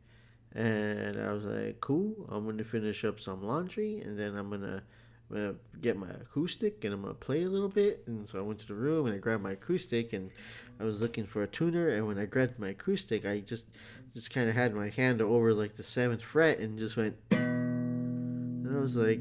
And 0.54 1.20
I 1.20 1.32
was 1.32 1.44
like, 1.44 1.80
cool, 1.80 2.14
I'm 2.30 2.44
going 2.44 2.58
to 2.58 2.64
finish 2.64 3.04
up 3.04 3.20
some 3.20 3.42
laundry 3.42 4.00
and 4.00 4.18
then 4.18 4.36
I'm 4.36 4.48
going 4.48 4.62
to 4.62 4.82
I'm 5.30 5.36
gonna 5.36 5.54
get 5.80 5.96
my 5.96 6.08
acoustic 6.08 6.84
and 6.84 6.94
I'm 6.94 7.02
gonna 7.02 7.14
play 7.14 7.42
a 7.42 7.48
little 7.48 7.68
bit. 7.68 8.04
And 8.06 8.28
so 8.28 8.38
I 8.38 8.42
went 8.42 8.60
to 8.60 8.68
the 8.68 8.74
room 8.74 9.06
and 9.06 9.14
I 9.14 9.18
grabbed 9.18 9.42
my 9.42 9.52
acoustic 9.52 10.12
and 10.12 10.30
I 10.78 10.84
was 10.84 11.00
looking 11.00 11.26
for 11.26 11.42
a 11.42 11.48
tuner. 11.48 11.88
And 11.88 12.06
when 12.06 12.18
I 12.18 12.26
grabbed 12.26 12.58
my 12.58 12.68
acoustic, 12.68 13.26
I 13.26 13.40
just 13.40 13.66
just 14.12 14.30
kind 14.30 14.48
of 14.48 14.54
had 14.54 14.74
my 14.74 14.90
hand 14.90 15.20
over 15.20 15.52
like 15.52 15.74
the 15.74 15.82
seventh 15.82 16.22
fret 16.22 16.58
and 16.58 16.78
just 16.78 16.96
went. 16.96 17.16
And 17.32 18.76
I 18.76 18.80
was 18.80 18.96
like, 18.96 19.20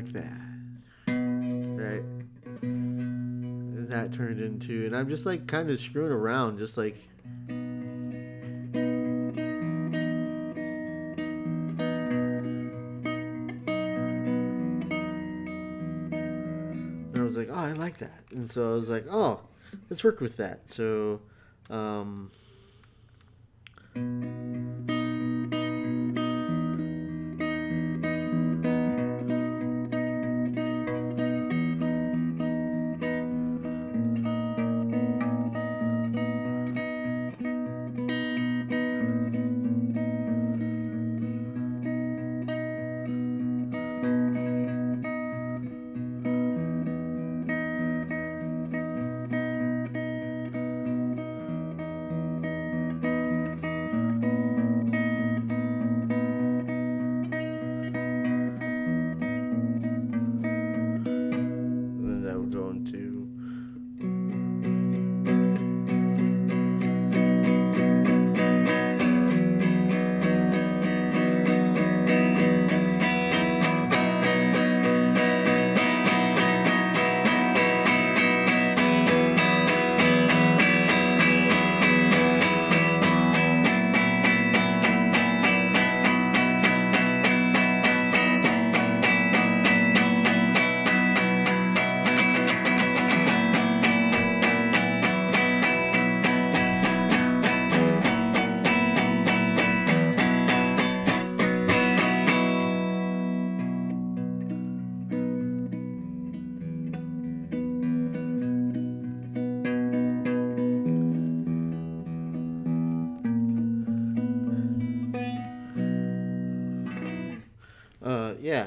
like 0.00 0.12
that. 0.12 0.40
Right? 1.08 2.02
That 3.90 4.12
turned 4.12 4.40
into, 4.40 4.86
and 4.86 4.96
I'm 4.96 5.08
just 5.08 5.26
like 5.26 5.46
kind 5.46 5.68
of 5.70 5.78
screwing 5.80 6.12
around, 6.12 6.58
just 6.58 6.78
like. 6.78 6.96
And 7.48 8.38
I 17.18 17.22
was 17.22 17.36
like, 17.36 17.48
oh, 17.50 17.54
I 17.54 17.72
like 17.72 17.98
that. 17.98 18.20
And 18.30 18.48
so 18.50 18.72
I 18.72 18.76
was 18.76 18.88
like, 18.88 19.04
oh, 19.10 19.40
let's 19.90 20.02
work 20.02 20.20
with 20.20 20.38
that. 20.38 20.70
So, 20.70 21.20
um, 21.68 22.30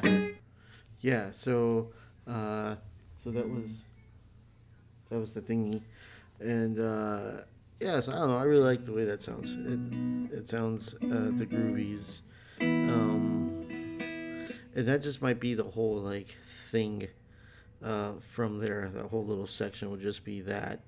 yeah, 0.02 0.28
yeah. 1.00 1.32
So, 1.32 1.90
uh, 2.28 2.76
so 3.24 3.32
that 3.32 3.48
was 3.48 3.84
that 5.10 5.20
was 5.20 5.34
the 5.34 5.42
thingy, 5.42 5.82
and 6.40 6.80
uh, 6.80 7.42
yeah. 7.80 8.00
So 8.00 8.12
I 8.12 8.16
don't 8.16 8.30
know. 8.30 8.38
I 8.38 8.44
really 8.44 8.64
like 8.64 8.84
the 8.84 8.94
way 8.94 9.06
that 9.06 9.22
sounds. 9.22 9.52
It 9.52 10.40
it 10.40 10.48
sounds 10.48 10.94
uh, 10.96 11.32
the 11.36 11.46
groovies, 11.46 12.22
um, 12.62 13.66
and 14.76 14.86
that 14.86 15.04
just 15.04 15.22
might 15.22 15.40
be 15.40 15.54
the 15.54 15.64
whole 15.64 15.98
like 15.98 16.38
thing. 16.44 17.08
Uh, 17.84 18.14
from 18.34 18.60
there, 18.60 18.90
that 18.94 19.08
whole 19.08 19.26
little 19.26 19.46
section 19.46 19.92
would 19.92 20.00
just 20.00 20.24
be 20.24 20.40
that. 20.40 20.80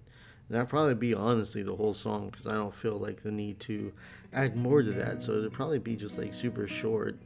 That'd 0.50 0.70
probably 0.70 0.96
be 0.96 1.14
honestly 1.14 1.62
the 1.62 1.76
whole 1.76 1.94
song 1.94 2.30
because 2.30 2.48
I 2.48 2.54
don't 2.54 2.74
feel 2.74 2.98
like 2.98 3.22
the 3.22 3.32
need 3.32 3.60
to 3.62 3.92
add 4.32 4.56
more 4.56 4.82
to 4.82 4.94
that. 4.94 5.22
So 5.22 5.34
it'd 5.34 5.52
probably 5.52 5.80
be 5.80 5.98
just 5.98 6.18
like 6.18 6.34
super 6.34 6.68
short 6.68 7.18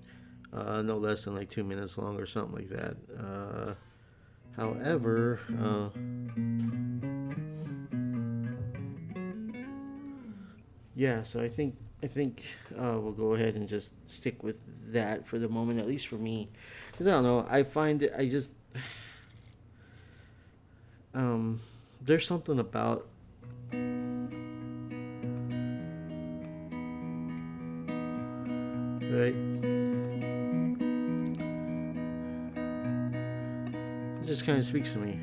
uh, 0.53 0.81
no 0.81 0.97
less 0.97 1.25
than 1.25 1.35
like 1.35 1.49
two 1.49 1.63
minutes 1.63 1.97
long 1.97 2.17
or 2.19 2.25
something 2.25 2.55
like 2.55 2.69
that. 2.69 2.97
Uh, 3.17 3.73
however, 4.55 5.39
uh, 5.59 5.89
yeah, 10.95 11.23
so 11.23 11.41
I 11.41 11.49
think 11.49 11.75
I 12.01 12.07
think 12.07 12.43
uh, 12.77 12.99
we'll 12.99 13.11
go 13.11 13.33
ahead 13.33 13.55
and 13.55 13.67
just 13.67 13.93
stick 14.09 14.43
with 14.43 14.93
that 14.93 15.27
for 15.27 15.37
the 15.37 15.49
moment, 15.49 15.79
at 15.79 15.87
least 15.87 16.07
for 16.07 16.15
me, 16.15 16.49
because 16.91 17.07
I 17.07 17.11
don't 17.11 17.23
know. 17.23 17.45
I 17.49 17.63
find 17.63 18.01
it, 18.01 18.13
I 18.17 18.27
just 18.27 18.51
um, 21.13 21.59
there's 22.01 22.25
something 22.25 22.59
about 22.59 23.07
right. 29.11 29.58
Just 34.29 34.45
kind 34.45 34.59
of 34.59 34.63
speaks 34.63 34.93
to 34.93 34.99
me. 34.99 35.17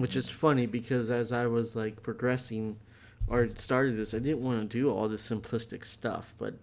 Which 0.00 0.14
is 0.14 0.28
funny 0.28 0.66
because 0.66 1.10
as 1.10 1.32
I 1.32 1.46
was 1.46 1.74
like 1.74 2.00
progressing 2.00 2.76
or 3.26 3.48
started 3.56 3.96
this, 3.96 4.14
I 4.14 4.20
didn't 4.20 4.42
want 4.42 4.70
to 4.70 4.78
do 4.78 4.90
all 4.90 5.08
this 5.08 5.28
simplistic 5.28 5.84
stuff, 5.84 6.32
but 6.38 6.54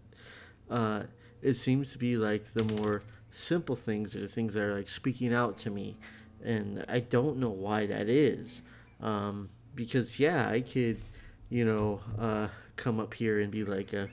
uh, 0.70 1.04
it 1.42 1.56
seems 1.56 1.92
to 1.92 1.98
be 1.98 2.16
like 2.16 2.46
the 2.54 2.64
more 2.82 3.02
simple 3.32 3.76
things 3.76 4.16
are 4.16 4.22
the 4.22 4.28
things 4.30 4.54
that 4.54 4.64
are 4.64 4.76
like 4.78 4.88
speaking 4.88 5.34
out 5.34 5.58
to 5.60 5.70
me, 5.70 5.98
and 6.46 6.86
I 6.88 7.02
don't 7.02 7.40
know 7.40 7.50
why 7.50 7.88
that 7.88 8.08
is. 8.08 8.62
Um, 9.02 9.50
because 9.76 10.18
yeah, 10.18 10.48
I 10.48 10.62
could, 10.62 11.02
you 11.50 11.66
know, 11.66 12.00
uh, 12.18 12.48
come 12.78 13.02
up 13.02 13.14
here 13.14 13.42
and 13.42 13.52
be 13.52 13.66
like 13.66 13.92
a 13.92 14.08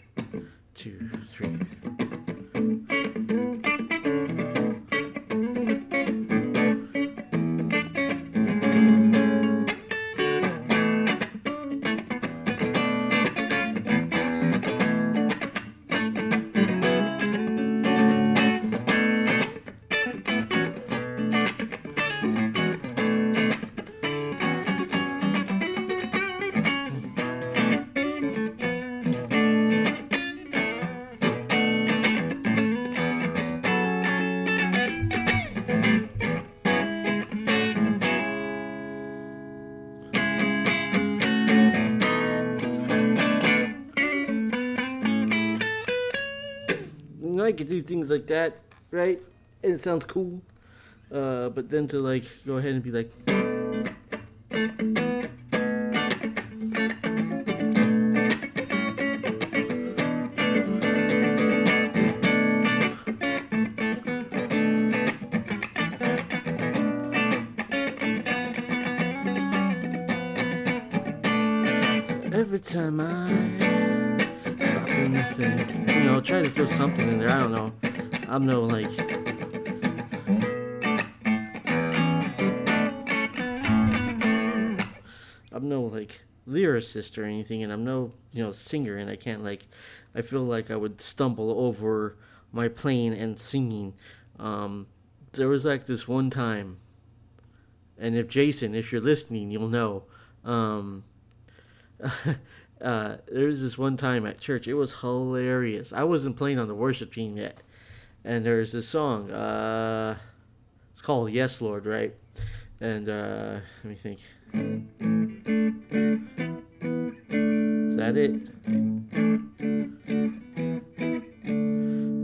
two, 0.76 1.08
three. 1.32 1.95
Do 47.76 47.86
things 47.86 48.10
like 48.10 48.26
that, 48.26 48.58
right? 48.90 49.20
And 49.62 49.72
it 49.74 49.80
sounds 49.80 50.04
cool. 50.04 50.40
Uh, 51.12 51.48
but 51.50 51.68
then 51.70 51.86
to 51.88 51.98
like 51.98 52.24
go 52.46 52.56
ahead 52.56 52.72
and 52.72 52.82
be 52.82 52.90
like, 52.90 53.10
every 72.32 72.58
time 72.58 73.00
I 73.00 73.65
think, 75.14 75.90
you 75.90 76.04
know, 76.04 76.20
try 76.20 76.42
to 76.42 76.50
throw 76.50 76.66
something 76.66 77.08
in 77.08 77.18
there. 77.18 77.30
I 77.30 77.40
don't 77.40 77.52
know. 77.52 77.72
I'm 78.28 78.44
no 78.44 78.62
like. 78.62 78.90
I'm 85.52 85.68
no 85.68 85.82
like 85.82 86.20
lyricist 86.48 87.18
or 87.18 87.24
anything, 87.24 87.62
and 87.62 87.72
I'm 87.72 87.84
no 87.84 88.12
you 88.32 88.42
know 88.42 88.52
singer, 88.52 88.96
and 88.96 89.08
I 89.08 89.16
can't 89.16 89.44
like. 89.44 89.66
I 90.14 90.22
feel 90.22 90.42
like 90.42 90.70
I 90.70 90.76
would 90.76 91.00
stumble 91.00 91.50
over 91.52 92.16
my 92.52 92.68
playing 92.68 93.14
and 93.14 93.38
singing. 93.38 93.94
Um, 94.38 94.86
there 95.32 95.48
was 95.48 95.64
like 95.64 95.86
this 95.86 96.08
one 96.08 96.30
time, 96.30 96.78
and 97.98 98.16
if 98.16 98.28
Jason, 98.28 98.74
if 98.74 98.90
you're 98.90 99.00
listening, 99.00 99.50
you'll 99.50 99.68
know. 99.68 100.04
Um, 100.44 101.04
uh, 102.80 103.16
there 103.30 103.46
was 103.46 103.60
this 103.60 103.78
one 103.78 103.96
time 103.96 104.26
at 104.26 104.40
church. 104.40 104.68
It 104.68 104.74
was 104.74 104.92
hilarious. 105.00 105.92
I 105.92 106.04
wasn't 106.04 106.36
playing 106.36 106.58
on 106.58 106.68
the 106.68 106.74
worship 106.74 107.12
team 107.12 107.36
yet, 107.36 107.62
and 108.24 108.44
there's 108.44 108.72
this 108.72 108.88
song. 108.88 109.30
Uh, 109.30 110.16
it's 110.92 111.00
called 111.00 111.30
"Yes, 111.30 111.60
Lord," 111.60 111.86
right? 111.86 112.14
And 112.80 113.08
uh, 113.08 113.60
let 113.82 113.84
me 113.84 113.94
think. 113.94 114.20
Is 117.88 117.96
that 117.96 118.16
it? 118.16 118.32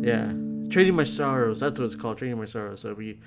Yeah, 0.05 0.33
trading 0.71 0.95
my 0.95 1.05
sorrows. 1.05 1.61
That's 1.61 1.79
what 1.79 1.87
it's 1.87 1.97
called. 1.97 2.19
Trading 2.19 2.39
my 2.39 2.45
sorrows. 2.45 2.81
So 2.81 2.93
we. 2.95 3.19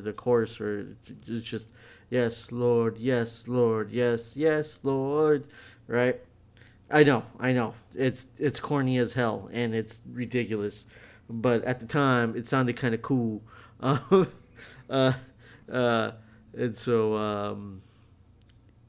The 0.00 0.12
chorus 0.12 0.60
or 0.60 0.96
it's 1.26 1.48
just 1.48 1.70
yes 2.10 2.52
lord 2.52 2.96
yes 2.98 3.48
lord 3.48 3.90
yes 3.90 4.36
yes 4.36 4.80
lord 4.82 5.46
right? 5.88 6.20
I 6.90 7.02
know 7.02 7.24
i 7.40 7.52
know. 7.52 7.74
It's 7.94 8.28
it's 8.38 8.60
corny 8.60 8.98
as 8.98 9.12
hell 9.12 9.48
and 9.52 9.74
it's 9.74 10.02
ridiculous. 10.12 10.86
But 11.28 11.64
at 11.64 11.80
the 11.80 11.86
time 11.86 12.36
it 12.36 12.46
sounded 12.46 12.76
kind 12.76 12.94
of 12.94 13.02
cool. 13.02 13.42
Uh, 14.88 15.12
uh, 15.70 16.12
and 16.56 16.76
so 16.76 17.16
um, 17.16 17.82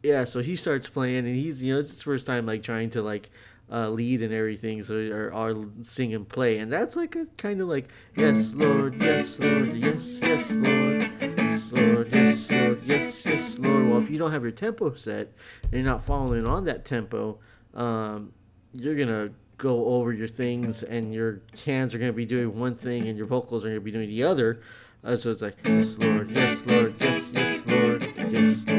yeah 0.04 0.24
so 0.24 0.42
he 0.42 0.56
starts 0.56 0.88
playing 0.88 1.26
and 1.26 1.36
he's 1.36 1.62
you 1.62 1.74
know 1.74 1.80
it's 1.80 1.92
his 1.92 2.02
first 2.02 2.26
time 2.26 2.46
like 2.46 2.64
trying 2.64 2.90
to 2.90 3.02
like 3.02 3.30
uh, 3.72 3.90
lead 3.90 4.22
and 4.22 4.34
everything 4.34 4.84
so 4.84 4.96
or, 4.96 5.68
sing 5.82 6.14
and 6.14 6.28
play. 6.28 6.60
And 6.60 6.72
that's 6.72 6.96
like 6.96 7.16
a 7.16 7.26
kind 7.38 7.62
of 7.62 7.68
like 7.68 7.90
yes 8.16 8.54
lord 8.54 9.02
yes 9.02 9.40
lord 9.40 9.76
yes 9.76 10.20
yes 10.22 10.52
lord 10.52 11.02
yes 11.22 11.72
lord 11.72 12.14
yes 12.14 12.52
lord 12.52 12.84
yes 12.86 13.26
yes 13.26 13.58
lord. 13.60 13.90
Well 13.90 14.02
if 14.02 14.10
you 14.10 14.18
don't 14.18 14.32
have 14.32 14.44
your 14.44 14.52
tempo 14.52 14.94
set 14.96 15.34
and 15.64 15.74
you're 15.74 15.84
not 15.84 16.04
following 16.06 16.48
on 16.48 16.66
that 16.66 16.86
tempo 16.86 17.40
um, 17.74 18.32
you're 18.74 18.96
gonna 18.96 19.30
go 19.58 19.86
over 19.86 20.14
your 20.14 20.28
things 20.28 20.84
and 20.84 21.14
your 21.14 21.42
hands 21.66 21.94
are 21.94 21.98
gonna 22.00 22.14
be 22.14 22.26
doing 22.26 22.58
one 22.58 22.76
thing 22.76 23.08
and 23.08 23.18
your 23.18 23.28
vocals 23.28 23.66
are 23.66 23.70
gonna 23.70 23.82
be 23.82 23.92
doing 23.92 24.08
the 24.08 24.24
other. 24.24 24.62
Uh, 25.04 25.16
so 25.16 25.32
it's 25.32 25.42
like 25.42 25.56
yes 25.64 25.96
lord 26.00 26.30
yes 26.36 26.66
lord 26.66 26.94
yes 27.00 27.32
yes 27.34 27.66
lord 27.68 28.02
yes 28.32 28.66
lord 28.68 28.77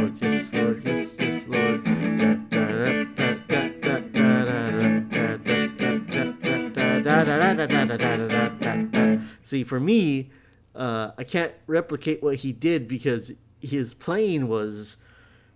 See, 9.42 9.64
for 9.64 9.80
me, 9.80 10.30
uh, 10.76 11.10
I 11.18 11.24
can't 11.24 11.52
replicate 11.66 12.22
what 12.22 12.36
he 12.36 12.52
did 12.52 12.86
because 12.86 13.32
his 13.60 13.94
playing 13.94 14.46
was 14.46 14.96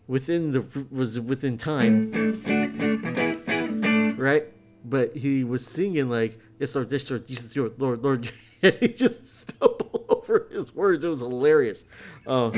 within 0.09 0.51
the 0.51 0.65
was 0.91 1.21
within 1.21 1.57
time, 1.57 2.11
right? 4.19 4.47
But 4.85 5.17
he 5.17 5.45
was 5.45 5.65
singing 5.65 6.11
like 6.11 6.41
yes, 6.59 6.75
Lord, 6.75 6.91
yes, 6.91 7.09
Lord, 7.09 7.25
Jesus, 7.27 7.55
Lord, 7.57 7.81
Lord, 7.81 8.03
Lord, 8.03 8.33
and 8.63 8.75
he 8.75 8.89
just 8.89 9.25
stumbled 9.27 10.05
over 10.09 10.49
his 10.51 10.75
words. 10.75 11.05
It 11.05 11.09
was 11.09 11.21
hilarious. 11.21 11.85
Oh, 12.27 12.51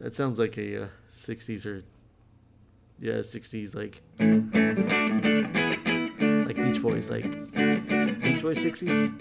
that 0.00 0.12
sounds 0.12 0.38
like 0.38 0.56
a 0.58 0.84
uh, 0.84 0.88
'60s 1.12 1.66
or 1.66 1.82
yeah, 3.00 3.14
'60s 3.14 3.74
like 3.74 4.00
like 4.20 5.61
Beach 6.72 6.82
Boys, 6.82 7.10
like 7.10 7.24
Beach 7.52 8.40
Boys 8.40 8.58
'60s. 8.58 9.12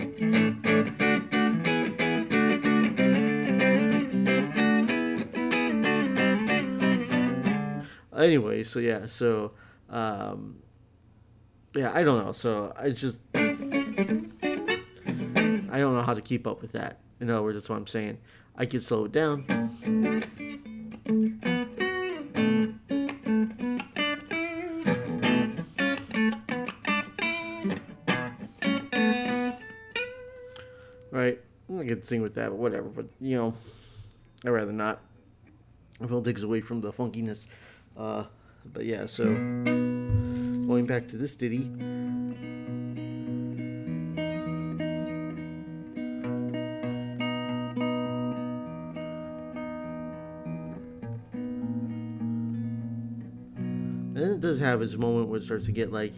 Anyway, 8.18 8.64
so 8.64 8.80
yeah, 8.80 9.06
so 9.06 9.52
um, 9.90 10.60
yeah, 11.76 11.92
I 11.94 12.04
don't 12.04 12.24
know. 12.24 12.32
So 12.32 12.72
I 12.78 12.92
just 12.92 13.20
I 13.36 13.42
don't 15.78 15.94
know 15.94 16.04
how 16.04 16.14
to 16.14 16.22
keep 16.22 16.48
up 16.48 16.62
with 16.62 16.72
that. 16.72 17.00
In 17.20 17.30
other 17.30 17.44
words, 17.44 17.58
that's 17.58 17.68
what 17.68 17.76
I'm 17.76 17.88
saying. 17.88 18.18
I 18.56 18.66
could 18.66 18.82
slow 18.82 19.04
it 19.06 19.12
down. 19.12 19.44
Could 32.02 32.08
sing 32.08 32.22
with 32.24 32.34
that, 32.36 32.50
but 32.50 32.58
whatever. 32.58 32.90
But 32.90 33.06
you 33.20 33.36
know, 33.38 33.54
I'd 34.44 34.50
rather 34.50 34.72
not. 34.72 35.00
If 36.02 36.12
it 36.12 36.24
takes 36.24 36.42
away 36.42 36.62
from 36.62 36.82
the 36.82 36.92
funkiness. 36.92 37.48
Uh, 37.96 38.24
but 38.66 38.86
yeah, 38.86 39.06
so 39.06 39.26
going 39.26 40.86
back 40.88 41.08
to 41.10 41.18
this 41.18 41.36
ditty. 41.36 41.70
And 54.16 54.36
it 54.36 54.42
does 54.42 54.60
have 54.60 54.82
its 54.82 54.96
moment 54.96 55.28
where 55.30 55.40
it 55.40 55.46
starts 55.46 55.66
to 55.66 55.72
get 55.72 55.92
like. 55.92 56.14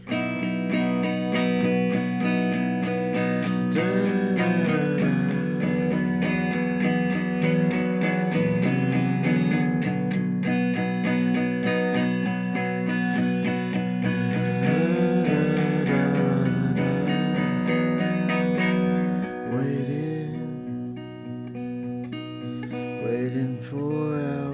Waiting 23.13 23.61
for 23.61 24.15
hours 24.17 24.52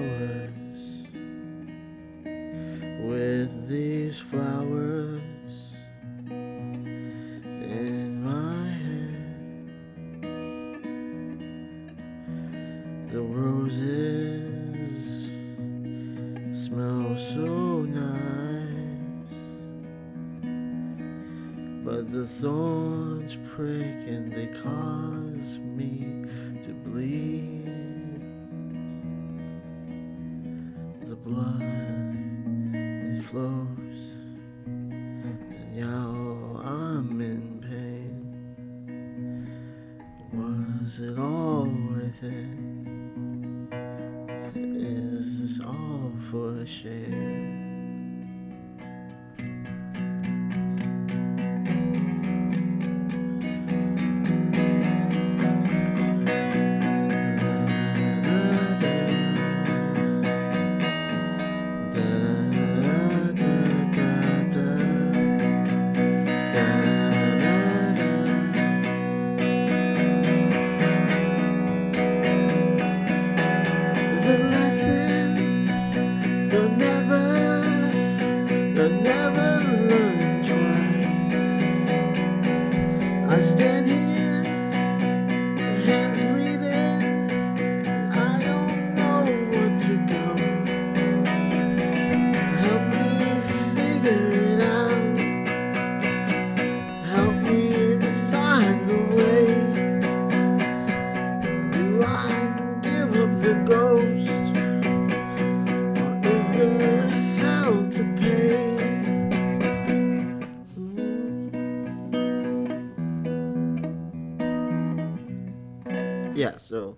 Yeah, 116.40 116.56
so 116.56 116.96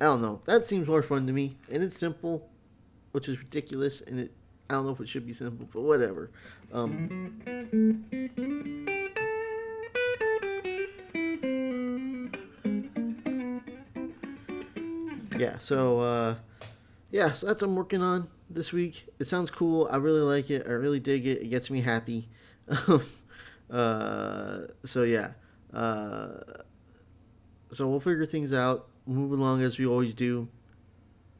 I 0.00 0.04
don't 0.04 0.22
know. 0.22 0.40
That 0.44 0.64
seems 0.64 0.86
more 0.86 1.02
fun 1.02 1.26
to 1.26 1.32
me, 1.32 1.56
and 1.68 1.82
it's 1.82 1.98
simple, 1.98 2.48
which 3.10 3.28
is 3.28 3.36
ridiculous, 3.38 4.02
and 4.02 4.20
it 4.20 4.32
I 4.70 4.74
don't 4.74 4.86
know 4.86 4.92
if 4.92 5.00
it 5.00 5.08
should 5.08 5.26
be 5.26 5.32
simple, 5.32 5.66
but 5.72 5.80
whatever. 5.80 6.30
Um, 6.72 7.40
yeah, 15.36 15.58
so 15.58 15.98
uh, 15.98 16.34
yeah, 17.10 17.32
so 17.32 17.48
that's 17.48 17.62
what 17.62 17.68
I'm 17.70 17.74
working 17.74 18.02
on 18.02 18.28
this 18.48 18.72
week. 18.72 19.08
It 19.18 19.26
sounds 19.26 19.50
cool. 19.50 19.88
I 19.90 19.96
really 19.96 20.20
like 20.20 20.50
it. 20.50 20.68
I 20.68 20.70
really 20.70 21.00
dig 21.00 21.26
it. 21.26 21.42
It 21.42 21.48
gets 21.48 21.68
me 21.68 21.80
happy. 21.80 22.28
uh, 23.70 24.58
so 24.84 25.02
yeah, 25.02 25.30
uh, 25.74 26.28
so 27.72 27.86
we'll 27.88 28.00
figure 28.00 28.26
things 28.26 28.52
out. 28.52 28.88
Move 29.06 29.32
along 29.32 29.62
as 29.62 29.78
we 29.78 29.86
always 29.86 30.14
do. 30.14 30.48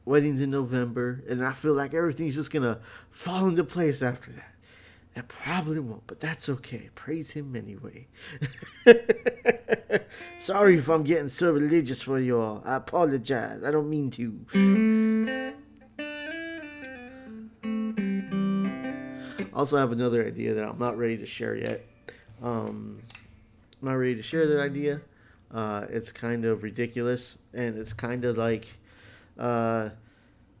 Weddings 0.05 0.41
in 0.41 0.49
November, 0.49 1.23
and 1.29 1.45
I 1.45 1.53
feel 1.53 1.73
like 1.73 1.93
everything's 1.93 2.35
just 2.35 2.51
gonna 2.51 2.79
fall 3.11 3.47
into 3.47 3.63
place 3.63 4.01
after 4.01 4.31
that. 4.31 4.55
It 5.15 5.27
probably 5.27 5.79
won't, 5.79 6.07
but 6.07 6.19
that's 6.19 6.47
okay. 6.49 6.89
Praise 6.95 7.31
him 7.31 7.55
anyway. 7.55 8.07
Sorry 10.39 10.77
if 10.77 10.87
I'm 10.89 11.03
getting 11.03 11.29
so 11.29 11.51
religious 11.51 12.01
for 12.01 12.19
you 12.19 12.39
all. 12.39 12.63
I 12.65 12.75
apologize. 12.75 13.61
I 13.63 13.71
don't 13.71 13.89
mean 13.89 14.11
to. 14.11 15.53
Also, 19.53 19.77
have 19.77 19.91
another 19.91 20.25
idea 20.25 20.53
that 20.53 20.63
I'm 20.63 20.79
not 20.79 20.97
ready 20.97 21.17
to 21.17 21.25
share 21.25 21.55
yet. 21.55 21.85
Um, 22.41 23.01
I'm 23.81 23.89
not 23.89 23.95
ready 23.95 24.15
to 24.15 24.21
share 24.21 24.47
that 24.47 24.61
idea. 24.61 25.01
Uh, 25.53 25.85
it's 25.89 26.11
kind 26.11 26.45
of 26.45 26.63
ridiculous, 26.63 27.37
and 27.53 27.77
it's 27.77 27.93
kind 27.93 28.23
of 28.25 28.37
like, 28.37 28.67
uh, 29.37 29.89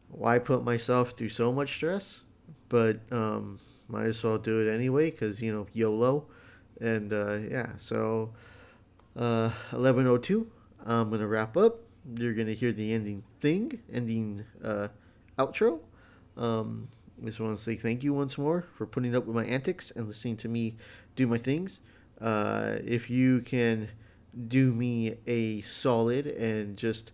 why 0.09 0.39
put 0.39 0.63
myself 0.63 1.13
through 1.17 1.29
so 1.29 1.51
much 1.51 1.75
stress? 1.75 2.21
But 2.69 2.99
um, 3.11 3.59
might 3.87 4.05
as 4.05 4.23
well 4.23 4.37
do 4.37 4.59
it 4.61 4.73
anyway 4.73 5.11
because 5.11 5.41
you 5.41 5.51
know 5.53 5.67
YOLO, 5.73 6.25
and 6.79 7.13
uh, 7.13 7.37
yeah. 7.49 7.69
So 7.77 8.31
uh, 9.15 9.51
11:02. 9.71 10.45
I'm 10.85 11.09
gonna 11.09 11.27
wrap 11.27 11.57
up. 11.57 11.79
You're 12.15 12.33
gonna 12.33 12.53
hear 12.53 12.71
the 12.71 12.93
ending 12.93 13.23
thing, 13.41 13.79
ending 13.91 14.45
uh, 14.63 14.87
outro. 15.37 15.79
Um, 16.37 16.87
I 17.21 17.25
just 17.25 17.39
want 17.39 17.57
to 17.57 17.61
say 17.61 17.75
thank 17.75 18.03
you 18.03 18.13
once 18.13 18.37
more 18.37 18.65
for 18.75 18.85
putting 18.85 19.15
up 19.15 19.25
with 19.25 19.35
my 19.35 19.45
antics 19.45 19.91
and 19.91 20.07
listening 20.07 20.37
to 20.37 20.47
me 20.47 20.77
do 21.15 21.27
my 21.27 21.37
things. 21.37 21.81
Uh, 22.21 22.77
if 22.83 23.09
you 23.09 23.41
can 23.41 23.89
do 24.47 24.71
me 24.71 25.15
a 25.27 25.61
solid 25.61 26.27
and 26.27 26.77
just 26.77 27.11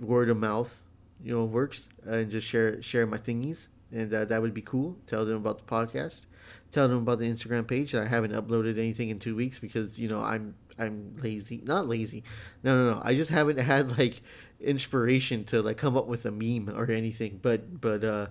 word 0.00 0.30
of 0.30 0.36
mouth, 0.36 0.84
you 1.22 1.32
know, 1.32 1.44
works, 1.44 1.88
and 2.04 2.30
just 2.30 2.46
share 2.46 2.80
share 2.82 3.06
my 3.06 3.18
thingies, 3.18 3.68
and 3.92 4.12
uh, 4.12 4.24
that 4.24 4.40
would 4.40 4.54
be 4.54 4.62
cool. 4.62 4.96
Tell 5.06 5.24
them 5.24 5.36
about 5.36 5.58
the 5.58 5.64
podcast. 5.64 6.26
Tell 6.72 6.88
them 6.88 6.98
about 6.98 7.18
the 7.18 7.30
Instagram 7.30 7.66
page 7.66 7.92
that 7.92 8.02
I 8.02 8.06
haven't 8.06 8.32
uploaded 8.32 8.78
anything 8.78 9.10
in 9.10 9.18
two 9.18 9.34
weeks 9.34 9.58
because 9.58 9.98
you 9.98 10.08
know 10.08 10.20
I'm 10.20 10.54
I'm 10.78 11.16
lazy. 11.22 11.60
Not 11.64 11.86
lazy. 11.88 12.24
No, 12.62 12.76
no, 12.76 12.94
no. 12.94 13.02
I 13.04 13.14
just 13.14 13.30
haven't 13.30 13.58
had 13.60 13.98
like 13.98 14.22
inspiration 14.60 15.44
to 15.46 15.62
like 15.62 15.76
come 15.76 15.96
up 15.96 16.06
with 16.06 16.24
a 16.26 16.30
meme 16.30 16.70
or 16.74 16.90
anything. 16.90 17.38
But 17.42 17.80
but 17.80 18.04
uh, 18.04 18.26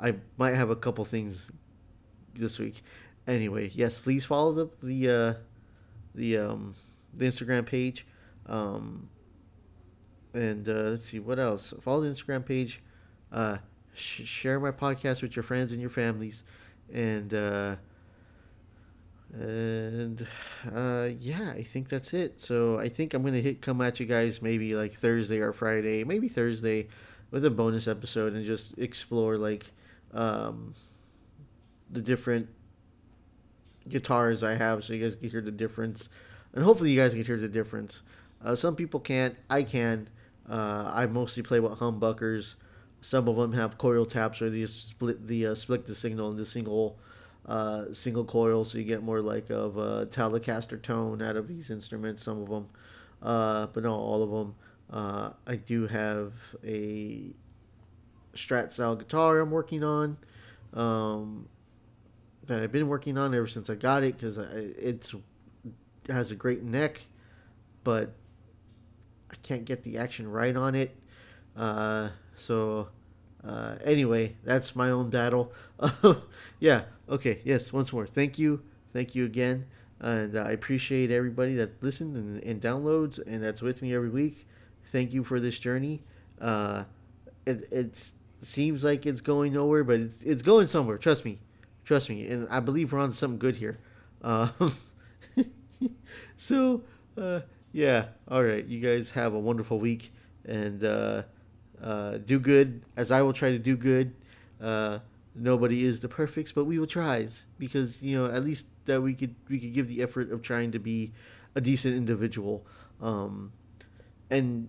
I 0.00 0.14
might 0.38 0.54
have 0.54 0.70
a 0.70 0.76
couple 0.76 1.04
things 1.04 1.50
this 2.34 2.58
week. 2.58 2.82
Anyway, 3.26 3.70
yes, 3.74 3.98
please 3.98 4.24
follow 4.24 4.52
the 4.52 4.68
the 4.82 5.10
uh, 5.10 5.34
the 6.14 6.38
um 6.38 6.74
the 7.14 7.24
Instagram 7.24 7.66
page. 7.66 8.06
Um, 8.46 9.08
and 10.34 10.68
uh, 10.68 10.90
let's 10.90 11.06
see 11.06 11.18
what 11.18 11.38
else. 11.38 11.74
Follow 11.80 12.02
the 12.02 12.08
Instagram 12.08 12.44
page. 12.44 12.80
Uh, 13.32 13.58
sh- 13.94 14.24
share 14.24 14.60
my 14.60 14.70
podcast 14.70 15.22
with 15.22 15.36
your 15.36 15.42
friends 15.42 15.72
and 15.72 15.80
your 15.80 15.90
families, 15.90 16.44
and 16.92 17.32
uh, 17.34 17.76
and 19.32 20.26
uh, 20.74 21.08
yeah, 21.18 21.50
I 21.50 21.62
think 21.62 21.88
that's 21.88 22.12
it. 22.12 22.40
So 22.40 22.78
I 22.78 22.88
think 22.88 23.14
I'm 23.14 23.22
gonna 23.22 23.40
hit 23.40 23.60
come 23.60 23.80
at 23.80 24.00
you 24.00 24.06
guys 24.06 24.42
maybe 24.42 24.74
like 24.74 24.94
Thursday 24.94 25.38
or 25.38 25.52
Friday, 25.52 26.04
maybe 26.04 26.28
Thursday, 26.28 26.88
with 27.30 27.44
a 27.44 27.50
bonus 27.50 27.86
episode 27.88 28.34
and 28.34 28.44
just 28.44 28.78
explore 28.78 29.36
like 29.36 29.66
um, 30.12 30.74
the 31.90 32.00
different 32.00 32.48
guitars 33.88 34.42
I 34.42 34.54
have, 34.54 34.84
so 34.84 34.92
you 34.92 35.02
guys 35.02 35.14
can 35.14 35.30
hear 35.30 35.40
the 35.40 35.50
difference, 35.50 36.08
and 36.54 36.64
hopefully 36.64 36.90
you 36.90 37.00
guys 37.00 37.12
can 37.12 37.24
hear 37.24 37.36
the 37.36 37.48
difference. 37.48 38.02
Uh, 38.44 38.54
some 38.54 38.74
people 38.74 39.00
can't. 39.00 39.36
I 39.48 39.62
can. 39.62 40.08
Uh, 40.48 40.90
I 40.92 41.06
mostly 41.06 41.42
play 41.42 41.60
with 41.60 41.72
humbuckers. 41.72 42.54
Some 43.02 43.28
of 43.28 43.36
them 43.36 43.52
have 43.52 43.78
coil 43.78 44.04
taps 44.04 44.40
where 44.40 44.50
they 44.50 44.66
split 44.66 45.26
the 45.26 45.48
uh, 45.48 45.54
split 45.54 45.86
the 45.86 45.94
signal 45.94 46.30
into 46.30 46.44
single 46.44 46.98
uh, 47.46 47.86
single 47.92 48.24
coil, 48.24 48.64
so 48.64 48.78
you 48.78 48.84
get 48.84 49.02
more 49.02 49.20
like 49.20 49.50
of 49.50 49.76
a 49.78 50.06
Telecaster 50.06 50.80
tone 50.80 51.22
out 51.22 51.36
of 51.36 51.48
these 51.48 51.70
instruments. 51.70 52.22
Some 52.22 52.42
of 52.42 52.48
them, 52.48 52.68
uh, 53.22 53.66
but 53.68 53.84
not 53.84 53.96
all 53.96 54.22
of 54.22 54.30
them. 54.30 54.54
Uh, 54.90 55.30
I 55.46 55.56
do 55.56 55.86
have 55.86 56.32
a 56.64 57.30
Strat 58.34 58.72
style 58.72 58.96
guitar 58.96 59.40
I'm 59.40 59.50
working 59.50 59.84
on. 59.84 60.16
Um, 60.72 61.48
that 62.46 62.62
I've 62.62 62.72
been 62.72 62.88
working 62.88 63.16
on 63.16 63.34
ever 63.34 63.46
since 63.46 63.70
I 63.70 63.74
got 63.76 64.02
it 64.02 64.16
because 64.16 64.38
it's 64.38 65.12
it 65.14 65.20
has 66.08 66.30
a 66.30 66.34
great 66.34 66.62
neck, 66.62 67.00
but 67.84 68.12
I 69.30 69.34
can't 69.42 69.64
get 69.64 69.82
the 69.82 69.98
action 69.98 70.30
right 70.30 70.56
on 70.56 70.74
it. 70.74 70.96
Uh, 71.56 72.10
so 72.36 72.88
uh, 73.44 73.76
anyway, 73.84 74.36
that's 74.44 74.76
my 74.76 74.90
own 74.90 75.10
battle. 75.10 75.52
yeah. 76.60 76.82
Okay. 77.08 77.40
Yes. 77.44 77.72
Once 77.72 77.92
more, 77.92 78.06
thank 78.06 78.38
you, 78.38 78.62
thank 78.92 79.14
you 79.14 79.24
again, 79.24 79.66
and 80.00 80.38
I 80.38 80.52
appreciate 80.52 81.10
everybody 81.10 81.54
that 81.56 81.82
listened 81.82 82.16
and, 82.16 82.42
and, 82.42 82.60
downloads 82.60 83.18
and 83.24 83.42
that's 83.42 83.62
with 83.62 83.82
me 83.82 83.94
every 83.94 84.10
week. 84.10 84.46
Thank 84.92 85.12
you 85.12 85.24
for 85.24 85.40
this 85.40 85.58
journey. 85.58 86.02
Uh, 86.40 86.84
it, 87.46 88.12
seems 88.42 88.82
like 88.82 89.04
it's 89.04 89.20
going 89.20 89.52
nowhere, 89.52 89.84
but 89.84 90.00
it's, 90.00 90.22
it's 90.22 90.42
going 90.42 90.66
somewhere. 90.66 90.96
Trust 90.96 91.26
me, 91.26 91.38
trust 91.84 92.08
me, 92.08 92.26
and 92.26 92.48
I 92.48 92.60
believe 92.60 92.92
we're 92.92 92.98
on 92.98 93.12
something 93.12 93.38
good 93.38 93.56
here. 93.56 93.78
Uh, 94.22 94.48
so, 96.36 96.82
uh, 97.16 97.40
yeah, 97.72 98.06
all 98.28 98.42
right. 98.42 98.64
You 98.64 98.80
guys 98.80 99.10
have 99.12 99.34
a 99.34 99.38
wonderful 99.38 99.78
week 99.78 100.12
and 100.44 100.84
uh, 100.84 101.22
uh, 101.82 102.18
do 102.18 102.38
good, 102.38 102.82
as 102.96 103.10
I 103.10 103.22
will 103.22 103.32
try 103.32 103.50
to 103.50 103.58
do 103.58 103.76
good. 103.76 104.14
Uh, 104.60 104.98
nobody 105.34 105.84
is 105.84 106.00
the 106.00 106.08
perfects, 106.08 106.52
but 106.52 106.64
we 106.64 106.78
will 106.78 106.86
try 106.86 107.26
because 107.58 108.02
you 108.02 108.18
know 108.18 108.26
at 108.30 108.44
least 108.44 108.66
that 108.84 109.00
we 109.00 109.14
could 109.14 109.34
we 109.48 109.58
could 109.58 109.72
give 109.72 109.88
the 109.88 110.02
effort 110.02 110.30
of 110.30 110.42
trying 110.42 110.72
to 110.72 110.78
be 110.78 111.12
a 111.54 111.60
decent 111.60 111.96
individual. 111.96 112.66
Um, 113.00 113.52
and 114.30 114.68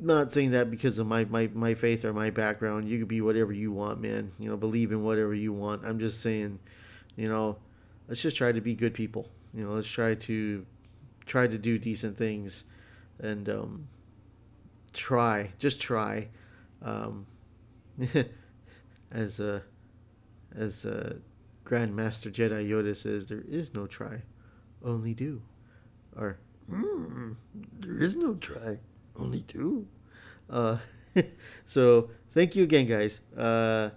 not 0.00 0.32
saying 0.32 0.50
that 0.52 0.70
because 0.70 0.98
of 0.98 1.06
my, 1.06 1.24
my, 1.26 1.48
my 1.54 1.74
faith 1.74 2.04
or 2.04 2.12
my 2.12 2.30
background. 2.30 2.88
You 2.88 2.98
could 2.98 3.08
be 3.08 3.20
whatever 3.20 3.52
you 3.52 3.72
want, 3.72 4.00
man. 4.00 4.32
You 4.38 4.48
know, 4.48 4.56
believe 4.56 4.92
in 4.92 5.02
whatever 5.02 5.34
you 5.34 5.52
want. 5.52 5.84
I'm 5.84 5.98
just 5.98 6.20
saying, 6.20 6.58
you 7.16 7.28
know, 7.28 7.56
let's 8.08 8.20
just 8.20 8.36
try 8.36 8.52
to 8.52 8.60
be 8.60 8.74
good 8.74 8.94
people. 8.94 9.28
You 9.54 9.64
know, 9.64 9.74
let's 9.74 9.88
try 9.88 10.14
to 10.14 10.66
try 11.26 11.46
to 11.46 11.58
do 11.58 11.78
decent 11.78 12.18
things 12.18 12.64
and 13.20 13.48
um, 13.48 13.88
try, 14.92 15.50
just 15.58 15.80
try. 15.80 16.28
Um, 16.82 17.26
as 19.12 19.38
a 19.40 19.62
as 20.54 20.84
a 20.84 21.16
Grandmaster 21.64 22.30
Jedi 22.30 22.68
Yoda 22.68 22.96
says, 22.96 23.26
there 23.26 23.42
is 23.48 23.72
no 23.74 23.86
try, 23.86 24.22
only 24.84 25.14
do. 25.14 25.40
Or, 26.16 26.38
mm, 26.70 27.36
there 27.80 27.98
is 27.98 28.16
no 28.16 28.34
try 28.34 28.78
only 29.16 29.40
do. 29.40 29.86
Uh, 30.50 30.78
so 31.66 32.10
thank 32.32 32.54
you 32.54 32.64
again, 32.64 32.86
guys. 32.86 33.20
Uh, 33.36 33.90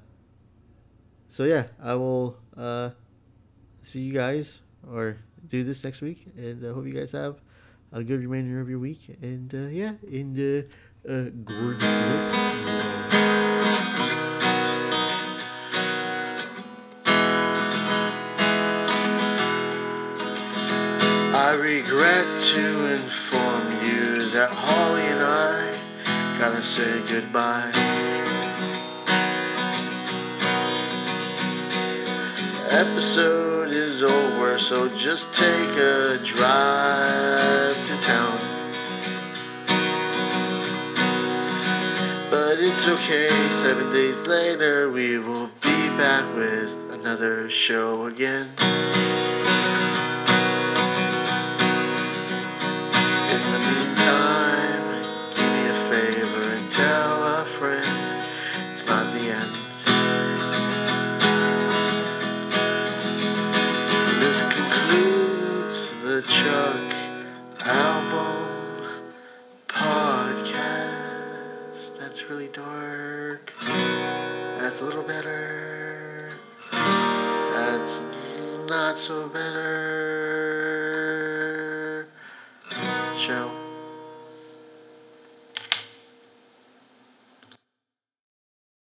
so 1.29 1.43
yeah, 1.43 1.65
I 1.83 1.95
will 1.95 2.37
uh, 2.55 2.91
see 3.83 3.99
you 3.99 4.13
guys 4.13 4.59
or 4.89 5.17
do 5.49 5.63
this 5.63 5.83
next 5.83 6.01
week, 6.01 6.27
and 6.35 6.65
I 6.65 6.73
hope 6.73 6.85
you 6.85 6.93
guys 6.93 7.11
have 7.11 7.37
a 7.91 8.03
good 8.03 8.19
remainder 8.19 8.59
of 8.59 8.69
your 8.69 8.79
week. 8.79 9.17
And 9.21 9.53
uh, 9.53 9.67
yeah, 9.67 9.93
in 10.09 10.33
the 10.33 10.65
uh, 11.07 11.29
gorgeous. 11.43 11.87
I 21.33 21.53
regret 21.53 22.39
to 22.39 22.85
inform 22.93 23.85
you 23.85 24.29
that 24.31 24.49
Holly 24.51 25.01
and 25.03 25.21
I 25.21 26.37
gotta 26.37 26.63
say 26.63 27.01
goodbye. 27.07 27.71
Episode 32.69 33.46
is 33.77 34.01
over, 34.01 34.57
so 34.57 34.89
just 34.97 35.31
take 35.33 35.77
a 35.77 36.19
drive 36.23 37.75
to 37.85 37.97
town. 38.01 38.39
But 42.31 42.59
it's 42.59 42.87
okay, 42.87 43.29
seven 43.51 43.91
days 43.91 44.25
later, 44.25 44.89
we 44.89 45.19
will 45.19 45.51
be 45.61 45.89
back 45.89 46.25
with 46.35 46.71
another 46.91 47.49
show 47.51 48.05
again. 48.07 48.49
Not 78.87 78.97
so 78.99 79.27
better. 79.27 80.16